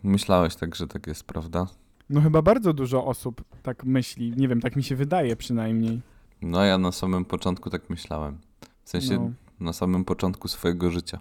myślałeś 0.03 0.55
tak, 0.55 0.75
że 0.75 0.87
tak 0.87 1.07
jest, 1.07 1.23
prawda? 1.23 1.67
No 2.09 2.21
chyba 2.21 2.41
bardzo 2.41 2.73
dużo 2.73 3.05
osób 3.05 3.43
tak 3.63 3.83
myśli. 3.83 4.33
Nie 4.37 4.47
wiem, 4.47 4.61
tak 4.61 4.75
mi 4.75 4.83
się 4.83 4.95
wydaje 4.95 5.35
przynajmniej. 5.35 6.01
No, 6.41 6.63
ja 6.63 6.77
na 6.77 6.91
samym 6.91 7.25
początku 7.25 7.69
tak 7.69 7.89
myślałem. 7.89 8.37
W 8.83 8.89
sensie, 8.89 9.15
No. 9.15 9.31
Na 9.59 9.73
samym 9.73 10.05
początku 10.05 10.47
swojego 10.47 10.91
życia. 10.91 11.19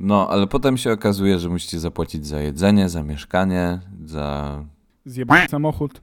No, 0.00 0.28
ale 0.30 0.46
potem 0.46 0.76
się 0.76 0.92
okazuje, 0.92 1.38
że 1.38 1.48
musicie 1.48 1.80
zapłacić 1.80 2.26
za 2.26 2.40
jedzenie, 2.40 2.88
za 2.88 3.02
mieszkanie, 3.02 3.80
za. 4.04 4.64
Zjebany 5.04 5.48
samochód. 5.48 6.02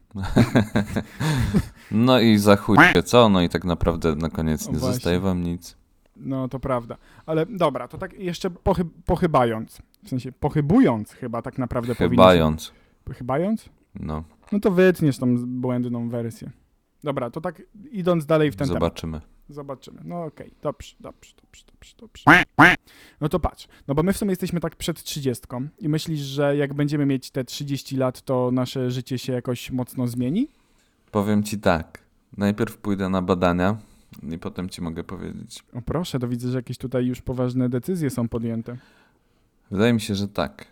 No 1.91 2.19
i 2.19 2.37
za 2.37 2.55
chuj 2.55 2.77
co, 3.05 3.29
no 3.29 3.41
i 3.41 3.49
tak 3.49 3.65
naprawdę 3.65 4.15
na 4.15 4.29
koniec 4.29 4.67
O, 4.67 4.71
nie 4.71 4.77
właśnie. 4.77 4.93
zostaje 4.93 5.19
wam 5.19 5.43
nic. 5.43 5.77
No 6.15 6.47
to 6.47 6.59
prawda. 6.59 6.97
Ale 7.25 7.45
dobra, 7.45 7.87
to 7.87 7.97
tak 7.97 8.13
jeszcze 8.13 8.49
pochy 8.49 8.85
pochybając. 9.05 9.81
W 10.03 10.09
sensie 10.09 10.31
pochybując 10.31 11.11
chyba 11.11 11.41
tak 11.41 11.57
naprawdę 11.57 11.95
powinniśmy. 11.95 12.23
Chybając. 13.13 13.69
No, 13.95 14.23
No 14.51 14.59
to 14.59 14.71
wytniesz 14.71 15.17
tą 15.17 15.35
błędną 15.47 16.09
wersję. 16.09 16.51
Dobra, 17.03 17.29
to 17.29 17.41
tak 17.41 17.61
idąc 17.91 18.25
dalej 18.25 18.51
w 18.51 18.55
ten 18.55 18.67
temat. 18.67 18.83
zobaczymy. 18.83 19.21
Zobaczymy. 19.49 20.01
No 20.03 20.23
okej, 20.23 20.51
dobrze, 20.61 20.95
dobrze, 20.99 21.33
dobrze, 21.41 21.63
dobrze, 21.71 21.93
dobrze. 21.97 22.43
No 23.21 23.29
to 23.29 23.39
patrz, 23.39 23.67
no 23.87 23.95
bo 23.95 24.03
my 24.03 24.13
w 24.13 24.17
sumie 24.17 24.29
jesteśmy 24.31 24.59
tak 24.59 24.75
przed 24.75 25.03
trzydziestką 25.03 25.67
i 25.79 25.89
myślisz, 25.89 26.19
że 26.19 26.57
jak 26.57 26.73
będziemy 26.73 27.05
mieć 27.05 27.31
te 27.31 27.43
30 27.43 27.97
lat, 27.97 28.21
to 28.21 28.51
nasze 28.51 28.91
życie 28.91 29.17
się 29.17 29.33
jakoś 29.33 29.71
mocno 29.71 30.07
zmieni? 30.07 30.47
Powiem 31.11 31.43
ci 31.43 31.59
tak. 31.59 31.99
Najpierw 32.37 32.77
pójdę 32.77 33.09
na 33.09 33.21
badania 33.21 33.77
i 34.31 34.37
potem 34.39 34.69
ci 34.69 34.81
mogę 34.81 35.03
powiedzieć. 35.03 35.63
O 35.73 35.81
proszę, 35.81 36.19
to 36.19 36.27
widzę, 36.27 36.49
że 36.51 36.57
jakieś 36.57 36.77
tutaj 36.77 37.05
już 37.05 37.21
poważne 37.21 37.69
decyzje 37.69 38.09
są 38.09 38.27
podjęte. 38.27 38.77
Wydaje 39.71 39.93
mi 39.93 40.01
się, 40.01 40.15
że 40.15 40.27
tak. 40.27 40.65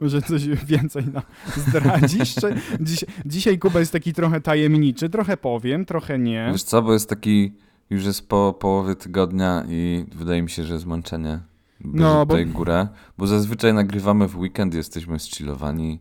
Może 0.00 0.22
coś 0.22 0.46
więcej 0.46 1.04
nam 1.06 1.22
zdradzisz? 1.56 2.34
Czy 2.34 2.54
dziś, 2.80 3.04
dzisiaj 3.26 3.58
Kuba 3.58 3.80
jest 3.80 3.92
taki 3.92 4.12
trochę 4.12 4.40
tajemniczy, 4.40 5.08
trochę 5.08 5.36
powiem, 5.36 5.84
trochę 5.84 6.18
nie. 6.18 6.48
Wiesz 6.52 6.62
co, 6.62 6.82
bo 6.82 6.92
jest 6.92 7.08
taki, 7.08 7.52
już 7.90 8.04
jest 8.04 8.28
po 8.28 8.52
połowie 8.60 8.94
tygodnia 8.94 9.64
i 9.68 10.06
wydaje 10.14 10.42
mi 10.42 10.50
się, 10.50 10.64
że 10.64 10.78
zmęczenie 10.78 11.40
No, 11.80 12.26
bo- 12.26 12.34
tutaj 12.34 12.46
górę, 12.46 12.88
bo 13.18 13.26
zazwyczaj 13.26 13.74
nagrywamy 13.74 14.28
w 14.28 14.38
weekend, 14.38 14.74
jesteśmy 14.74 15.18
zchillowani, 15.18 16.00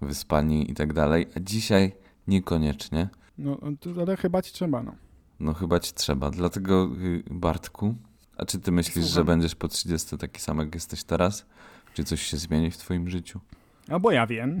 wyspani 0.00 0.70
i 0.70 0.74
tak 0.74 0.92
dalej, 0.92 1.26
a 1.36 1.40
dzisiaj 1.40 1.92
niekoniecznie. 2.28 3.08
No, 3.38 3.58
ale 4.00 4.16
chyba 4.16 4.42
ci 4.42 4.52
trzeba, 4.52 4.82
no. 4.82 4.94
No 5.40 5.54
chyba 5.54 5.80
ci 5.80 5.92
trzeba, 5.94 6.30
dlatego 6.30 6.90
y, 7.02 7.22
Bartku, 7.30 7.94
a 8.38 8.44
czy 8.44 8.58
ty 8.60 8.72
myślisz, 8.72 9.04
że 9.04 9.10
Słucham. 9.10 9.26
będziesz 9.26 9.54
po 9.54 9.68
30 9.68 10.18
taki 10.18 10.40
sam 10.40 10.58
jak 10.58 10.74
jesteś 10.74 11.04
teraz? 11.04 11.46
Czy 11.94 12.04
coś 12.04 12.22
się 12.22 12.36
zmieni 12.36 12.70
w 12.70 12.76
twoim 12.76 13.08
życiu? 13.08 13.40
A 13.88 13.98
bo 13.98 14.10
ja 14.10 14.26
wiem. 14.26 14.60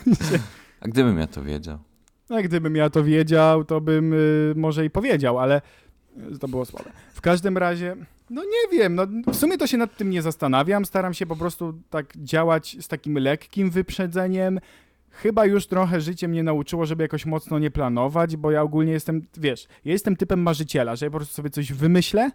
A 0.80 0.88
gdybym 0.88 1.18
ja 1.18 1.26
to 1.26 1.42
wiedział? 1.42 1.78
No, 2.32 2.42
gdybym 2.42 2.76
ja 2.76 2.90
to 2.90 3.04
wiedział, 3.04 3.64
to 3.64 3.80
bym 3.80 4.12
y, 4.12 4.52
może 4.56 4.84
i 4.84 4.90
powiedział, 4.90 5.38
ale 5.38 5.60
to 6.40 6.48
było 6.48 6.64
słabe. 6.64 6.90
W 7.14 7.20
każdym 7.20 7.58
razie, 7.58 7.96
no 8.30 8.44
nie 8.44 8.78
wiem, 8.78 8.94
no 8.94 9.06
w 9.32 9.36
sumie 9.36 9.58
to 9.58 9.66
się 9.66 9.76
nad 9.76 9.96
tym 9.96 10.10
nie 10.10 10.22
zastanawiam. 10.22 10.84
Staram 10.84 11.14
się 11.14 11.26
po 11.26 11.36
prostu 11.36 11.74
tak 11.90 12.16
działać 12.16 12.76
z 12.80 12.88
takim 12.88 13.18
lekkim 13.18 13.70
wyprzedzeniem. 13.70 14.60
Chyba 15.10 15.46
już 15.46 15.66
trochę 15.66 16.00
życie 16.00 16.28
mnie 16.28 16.42
nauczyło, 16.42 16.86
żeby 16.86 17.04
jakoś 17.04 17.26
mocno 17.26 17.58
nie 17.58 17.70
planować, 17.70 18.36
bo 18.36 18.50
ja 18.50 18.62
ogólnie 18.62 18.92
jestem, 18.92 19.26
wiesz, 19.36 19.68
ja 19.84 19.92
jestem 19.92 20.16
typem 20.16 20.42
marzyciela, 20.42 20.96
że 20.96 21.06
ja 21.06 21.10
po 21.10 21.16
prostu 21.16 21.34
sobie 21.34 21.50
coś 21.50 21.72
wymyślę 21.72 22.30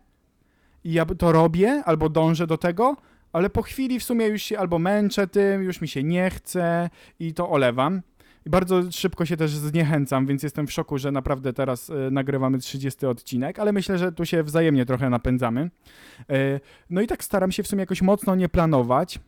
i 0.84 0.94
ja 0.94 1.06
to 1.06 1.32
robię 1.32 1.84
albo 1.86 2.10
dążę 2.10 2.48
do 2.48 2.58
tego, 2.58 2.96
ale 3.34 3.50
po 3.50 3.62
chwili 3.62 4.00
w 4.00 4.04
sumie 4.04 4.28
już 4.28 4.42
się 4.42 4.60
albo 4.60 4.80
męczę 4.80 5.28
tym, 5.28 5.64
już 5.64 5.82
mi 5.82 5.88
się 5.88 6.04
nie 6.04 6.30
chce 6.30 6.90
i 7.20 7.34
to 7.34 7.50
olewam. 7.50 8.02
I 8.48 8.50
bardzo 8.50 8.92
szybko 8.92 9.26
się 9.26 9.38
też 9.38 9.52
zniechęcam, 9.52 10.26
więc 10.26 10.44
jestem 10.44 10.68
w 10.68 10.72
szoku, 10.72 10.98
że 10.98 11.12
naprawdę 11.12 11.54
teraz 11.54 11.90
e, 11.90 12.12
nagrywamy 12.12 12.58
30 12.58 13.06
odcinek, 13.06 13.60
ale 13.60 13.72
myślę, 13.74 13.98
że 13.98 14.12
tu 14.12 14.26
się 14.26 14.44
wzajemnie 14.44 14.86
trochę 14.86 15.10
napędzamy. 15.10 15.70
E, 16.30 16.60
no 16.90 17.02
i 17.02 17.08
tak 17.08 17.24
staram 17.24 17.52
się 17.52 17.64
w 17.64 17.68
sumie 17.68 17.80
jakoś 17.80 18.02
mocno 18.02 18.36
nie 18.36 18.50
planować, 18.50 19.20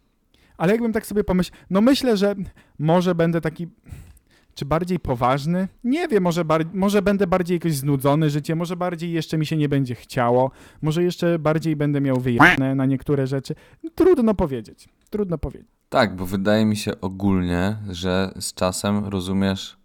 ale 0.58 0.72
jakbym 0.72 0.94
tak 0.94 1.06
sobie 1.06 1.24
pomyślał, 1.24 1.60
no 1.70 1.82
myślę, 1.82 2.18
że 2.18 2.36
może 2.80 3.16
będę 3.16 3.42
taki, 3.42 3.68
czy 4.56 4.66
bardziej 4.66 5.00
poważny? 5.00 5.68
Nie 5.84 6.08
wiem, 6.08 6.24
może, 6.24 6.46
może 6.74 7.02
będę 7.02 7.28
bardziej 7.28 7.56
jakoś 7.56 7.74
znudzony 7.74 8.30
życiem, 8.30 8.58
może 8.58 8.76
bardziej 8.76 9.12
jeszcze 9.12 9.38
mi 9.38 9.46
się 9.46 9.58
nie 9.58 9.70
będzie 9.70 9.96
chciało, 9.96 10.52
może 10.82 11.04
jeszcze 11.04 11.40
bardziej 11.40 11.76
będę 11.76 12.02
miał 12.02 12.20
wyjechane 12.20 12.76
na 12.76 12.86
niektóre 12.86 13.28
rzeczy. 13.28 13.56
Trudno 13.96 14.34
powiedzieć, 14.34 14.90
trudno 15.10 15.38
powiedzieć. 15.38 15.79
Tak, 15.90 16.16
bo 16.16 16.26
wydaje 16.26 16.66
mi 16.66 16.78
się 16.78 17.02
ogólnie, 17.02 17.78
że 17.90 18.32
z 18.40 18.54
czasem 18.54 19.06
rozumiesz 19.06 19.78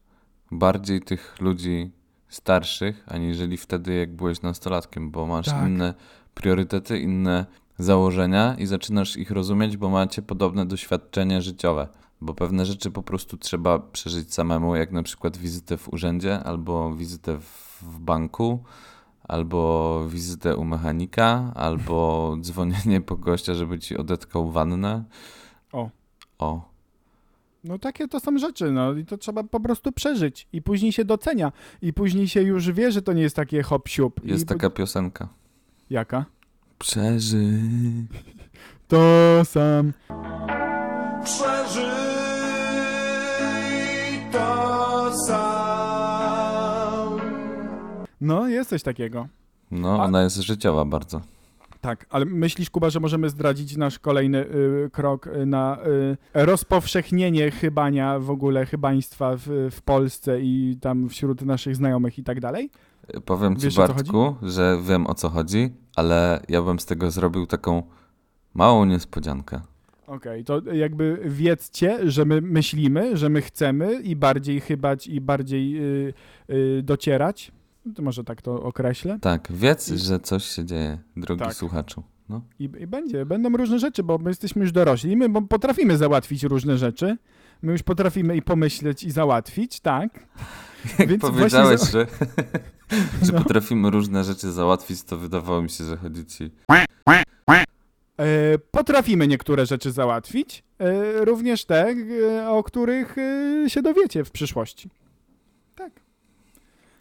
bardziej 0.51 1.01
tych 1.01 1.40
ludzi 1.40 1.90
starszych, 2.29 3.05
aniżeli 3.07 3.57
wtedy, 3.57 3.95
jak 3.95 4.17
byłeś 4.17 4.43
nastolatkiem, 4.43 5.11
bo 5.11 5.27
masz 5.27 5.47
Tak. 5.47 5.69
inne 5.69 5.95
priorytety, 6.35 6.99
inne 6.99 7.47
założenia 7.79 8.55
i 8.59 8.67
zaczynasz 8.67 9.17
ich 9.17 9.31
rozumieć, 9.31 9.77
bo 9.77 9.88
macie 9.88 10.23
podobne 10.23 10.67
doświadczenie 10.67 11.43
życiowe. 11.43 11.88
Bo 12.21 12.35
pewne 12.35 12.67
rzeczy 12.67 12.90
po 12.90 13.03
prostu 13.03 13.37
trzeba 13.37 13.79
przeżyć 13.79 14.35
samemu, 14.35 14.77
jak 14.77 14.93
na 14.93 15.03
przykład 15.03 15.37
wizytę 15.37 15.77
w 15.77 15.93
urzędzie, 15.93 16.40
albo 16.40 16.95
wizytę 16.95 17.38
w, 17.38 17.99
banku, 17.99 18.62
albo 19.29 20.01
wizytę 20.09 20.57
u 20.57 20.64
mechanika, 20.64 21.53
albo 21.55 22.29
dzwonienie 22.40 23.01
po 23.01 23.17
gościa, 23.17 23.55
żeby 23.55 23.79
ci 23.79 23.97
odetkał 23.97 24.51
wannę. 24.51 25.05
O. 26.38 26.68
No 27.64 27.79
takie 27.79 28.09
to 28.09 28.20
są 28.20 28.38
rzeczy, 28.38 28.73
no 28.73 28.92
i 28.92 29.05
to 29.05 29.18
trzeba 29.18 29.44
po 29.44 29.61
prostu 29.61 29.92
przeżyć 29.92 30.49
i 30.53 30.62
później 30.62 30.92
się 30.92 31.05
docenia 31.05 31.53
i 31.83 31.92
później 31.92 32.29
się 32.29 32.42
już 32.42 32.73
wie, 32.73 32.92
że 32.92 33.03
to 33.03 33.12
nie 33.12 33.23
jest 33.23 33.37
takie 33.37 33.62
hop 33.62 33.88
siup. 33.88 34.20
Jest 34.25 34.42
I... 34.44 34.47
taka 34.47 34.70
piosenka. 34.70 35.29
Jaka? 35.90 36.25
Przeżyj. 36.79 37.62
To 38.88 39.01
sam. 39.44 39.92
Przeżyj 41.25 41.85
to 44.33 45.12
sam. 45.27 47.20
No, 48.20 48.49
jest 48.49 48.70
coś 48.70 48.83
takiego. 48.83 49.29
No, 49.70 50.01
A- 50.03 50.05
ona 50.05 50.23
jest 50.23 50.37
życiowa 50.37 50.85
bardzo. 50.85 51.20
Tak, 51.85 52.07
ale 52.11 52.25
myślisz, 52.25 52.70
Kuba, 52.70 52.90
że 52.90 53.01
możemy 53.01 53.31
zdradzić 53.31 53.77
nasz 53.77 53.99
kolejny 53.99 54.38
y, 54.38 54.90
krok 54.92 55.27
y, 55.27 55.47
na 55.47 55.79
y, 55.87 56.16
rozpowszechnienie 56.35 57.51
chybania 57.51 58.18
w 58.18 58.31
ogóle 58.31 58.66
chybaństwa 58.66 59.37
w, 59.37 59.68
w 59.70 59.83
Polsce 59.83 60.40
i 60.40 60.79
tam 60.81 61.09
wśród 61.09 61.42
naszych 61.42 61.77
znajomych 61.77 62.18
i 62.18 62.23
tak 62.23 62.40
dalej? 62.40 62.70
Powiem 63.25 63.57
ci, 63.57 63.64
Wiesz, 63.64 63.75
co 63.75 63.88
Bartku, 63.88 64.35
że 64.42 64.79
wiem 64.88 65.07
o 65.07 65.14
co 65.14 65.29
chodzi, 65.29 65.73
ale 65.97 66.40
ja 66.49 66.62
bym 66.62 66.79
z 66.79 66.87
tego 66.87 67.11
zrobił 67.11 67.47
taką 67.47 67.83
małą 68.55 68.85
niespodziankę. 68.85 69.61
Okej, 70.07 70.44
to 70.44 70.73
jakby 70.73 71.18
wiedzcie, 71.25 72.11
że 72.11 72.25
my 72.25 72.40
myślimy, 72.40 73.16
że 73.16 73.29
my 73.29 73.42
chcemy 73.42 74.01
i 74.03 74.16
bardziej 74.16 74.61
chybać 74.61 75.07
i 75.07 75.20
bardziej 75.20 75.77
y, 75.79 76.14
y, 76.51 76.83
docierać. 76.83 77.53
To 77.94 78.03
może 78.03 78.25
tak 78.25 78.42
to 78.42 78.62
określę. 78.62 79.18
Tak, 79.20 79.49
wiedz, 79.53 79.88
I- 79.88 79.99
że 79.99 80.20
coś 80.20 80.44
się 80.44 80.64
dzieje, 80.64 80.99
drogi 81.16 81.42
Tak. 81.44 81.55
słuchaczu. 81.55 82.03
No. 82.29 82.42
I, 82.59 82.64
I 82.64 82.87
będzie, 82.87 83.27
będą 83.27 83.57
różne 83.57 83.79
rzeczy, 83.79 84.03
bo 84.03 84.18
my 84.18 84.31
jesteśmy 84.31 84.62
już 84.62 84.73
dorośli, 84.73 85.16
my 85.16 85.29
bo 85.29 85.42
potrafimy 85.42 85.97
załatwić 85.97 86.42
różne 86.42 86.79
rzeczy. 86.79 87.16
My 87.62 87.73
już 87.73 87.83
potrafimy 87.83 88.37
i 88.37 88.42
pomyśleć 88.42 89.03
i 89.05 89.11
załatwić, 89.11 89.81
tak? 89.81 90.27
Jak 90.99 91.09
Więc 91.09 91.20
powiedziałeś, 91.23 91.81
że, 91.90 92.07
że 93.27 93.33
No. 93.33 93.42
potrafimy 93.42 93.90
różne 93.90 94.25
rzeczy 94.25 94.53
załatwić, 94.53 95.03
to 95.03 95.18
wydawało 95.18 95.62
mi 95.62 95.70
się, 95.70 95.85
że 95.85 95.97
chodzi 95.97 96.27
ci... 96.27 96.51
E, 98.18 98.59
potrafimy 98.70 99.27
niektóre 99.29 99.66
rzeczy 99.66 99.92
załatwić, 99.92 100.62
e, 100.79 101.25
również 101.25 101.64
te, 101.64 101.94
e, 102.38 102.49
o 102.51 102.62
których 102.62 103.16
się 103.68 103.83
dowiecie 103.83 104.25
w 104.25 104.31
przyszłości. 104.31 104.90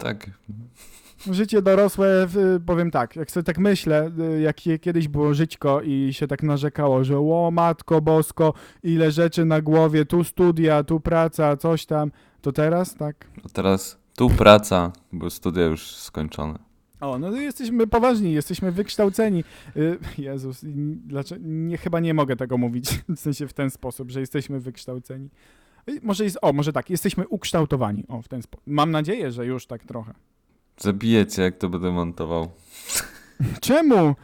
Tak, 0.04 0.30
Życie 1.30 1.62
dorosłe, 1.62 2.26
powiem 2.66 2.90
tak, 2.90 3.16
jak 3.16 3.30
sobie 3.30 3.44
tak 3.44 3.58
myślę, 3.58 4.10
y, 4.36 4.40
jak 4.40 4.56
kiedyś 4.80 5.08
było 5.08 5.34
żyćko 5.34 5.82
i 5.82 6.08
się 6.12 6.26
tak 6.26 6.42
narzekało, 6.42 7.04
że 7.04 7.18
o 7.18 7.50
matko 7.52 8.00
bosko, 8.00 8.54
ile 8.82 9.10
rzeczy 9.10 9.44
na 9.44 9.60
głowie, 9.60 10.04
tu 10.04 10.24
studia, 10.24 10.84
tu 10.84 11.00
praca, 11.00 11.56
coś 11.56 11.86
tam, 11.86 12.10
to 12.40 12.52
teraz 12.52 12.94
tak. 12.94 13.26
a 13.44 13.48
teraz 13.48 13.98
tu 14.16 14.30
praca, 14.30 14.92
bo 15.12 15.30
studia 15.30 15.64
już 15.64 15.96
skończone. 15.96 16.58
O, 17.00 17.18
no 17.18 17.30
to 17.30 17.36
jesteśmy 17.36 17.86
poważni, 17.86 18.32
jesteśmy 18.32 18.72
wykształceni. 18.72 19.44
Y, 19.76 19.98
Jezus, 20.18 20.60
dlaczego, 21.06 21.40
nie, 21.44 21.78
chyba 21.78 22.00
nie 22.00 22.14
mogę 22.14 22.36
tego 22.36 22.58
mówić, 22.58 22.90
w 23.16 23.20
sensie 23.20 23.48
w 23.48 23.52
ten 23.52 23.70
sposób, 23.70 24.10
że 24.10 24.20
jesteśmy 24.20 24.60
wykształceni. 24.60 25.28
Może 26.02 26.24
jest, 26.24 26.38
o, 26.42 26.52
może 26.52 26.72
tak, 26.72 26.90
jesteśmy 26.90 27.28
ukształtowani, 27.28 28.04
o, 28.08 28.22
w 28.22 28.28
ten 28.28 28.42
sposób. 28.42 28.66
Mam 28.66 28.90
nadzieję, 28.90 29.32
że 29.32 29.46
już 29.46 29.66
tak 29.66 29.84
trochę. 29.84 30.14
Zabijecie, 30.78 31.42
jak 31.42 31.56
to 31.58 31.68
będę 31.68 31.92
montował. 31.92 32.50
Czemu? 33.60 34.14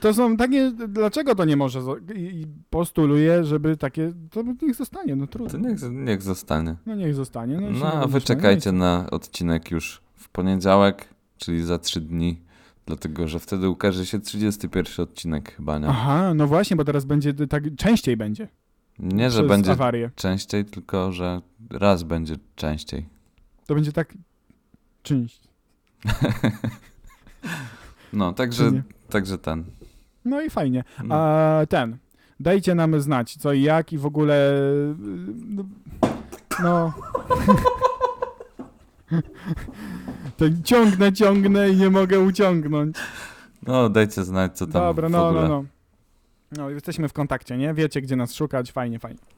To 0.00 0.14
są 0.14 0.36
takie. 0.36 0.72
Dlaczego 0.88 1.34
to 1.34 1.44
nie 1.44 1.56
może? 1.56 1.80
I 2.14 2.46
postuluję, 2.70 3.44
żeby 3.44 3.76
takie. 3.76 4.12
To 4.30 4.42
niech 4.62 4.74
zostanie, 4.74 5.16
no 5.16 5.26
To 5.26 5.32
trudno. 5.32 5.68
niech, 5.68 5.78
niech 5.90 6.22
zostanie. 6.22 6.74
No 6.86 6.94
niech 6.94 7.14
zostanie. 7.14 7.60
No, 7.60 7.70
No, 7.70 7.86
a 7.92 7.94
nie 8.00 8.06
wy 8.06 8.12
będziemy 8.12 8.20
czekajcie 8.20 8.72
na 8.72 9.06
odcinek 9.10 9.70
już 9.70 10.00
w 10.14 10.28
poniedziałek, 10.28 11.08
czyli 11.38 11.62
za 11.64 11.78
trzy 11.78 12.00
dni, 12.00 12.40
dlatego 12.86 13.28
że 13.28 13.38
wtedy 13.38 13.68
ukaże 13.68 14.06
się 14.06 14.20
31 14.20 15.02
odcinek 15.04 15.54
chyba, 15.56 15.78
nie? 15.78 15.88
Aha, 15.88 16.34
no 16.34 16.46
właśnie, 16.46 16.76
bo 16.76 16.84
teraz 16.84 17.04
będzie 17.04 17.34
tak. 17.34 17.64
Częściej 17.76 18.16
będzie. 18.16 18.48
Nie, 18.98 19.30
że 19.30 19.38
przez 19.38 19.48
będzie 19.48 19.72
awarię. 19.72 20.10
częściej, 20.16 20.64
tylko 20.64 21.12
że 21.12 21.40
raz 21.70 22.02
będzie 22.02 22.34
częściej. 22.56 23.06
To 23.66 23.74
będzie 23.74 23.92
tak. 23.92 24.14
Część. 25.02 25.40
No, 28.12 28.32
także, 28.32 28.82
także 29.08 29.38
ten. 29.38 29.64
No 30.24 30.40
i 30.42 30.50
fajnie. 30.50 30.84
No. 31.04 31.14
A 31.14 31.60
ten. 31.68 31.96
Dajcie 32.40 32.74
nam 32.74 33.00
znać, 33.00 33.36
co 33.36 33.52
i 33.52 33.62
jak 33.62 33.92
i 33.92 33.98
w 33.98 34.06
ogóle. 34.06 34.52
y, 34.52 34.94
No. 35.56 35.64
no. 36.62 36.92
Ten 40.36 40.62
ciągnę, 40.62 41.12
ciągnę 41.12 41.70
i 41.70 41.76
nie 41.76 41.90
mogę 41.90 42.20
uciągnąć. 42.20 42.96
No, 43.66 43.88
dajcie 43.88 44.24
znać, 44.24 44.56
co 44.58 44.66
tam 44.66 44.72
Dobra, 44.82 45.08
w 45.08 45.12
no, 45.12 45.28
ogóle. 45.28 45.42
no, 45.42 45.48
no. 45.48 45.64
No, 46.52 46.70
jesteśmy 46.70 47.08
w 47.08 47.12
kontakcie, 47.12 47.56
nie? 47.56 47.74
Wiecie, 47.74 48.00
gdzie 48.00 48.16
nas 48.16 48.34
szukać. 48.34 48.72
Fajnie, 48.72 48.98
fajnie. 48.98 49.35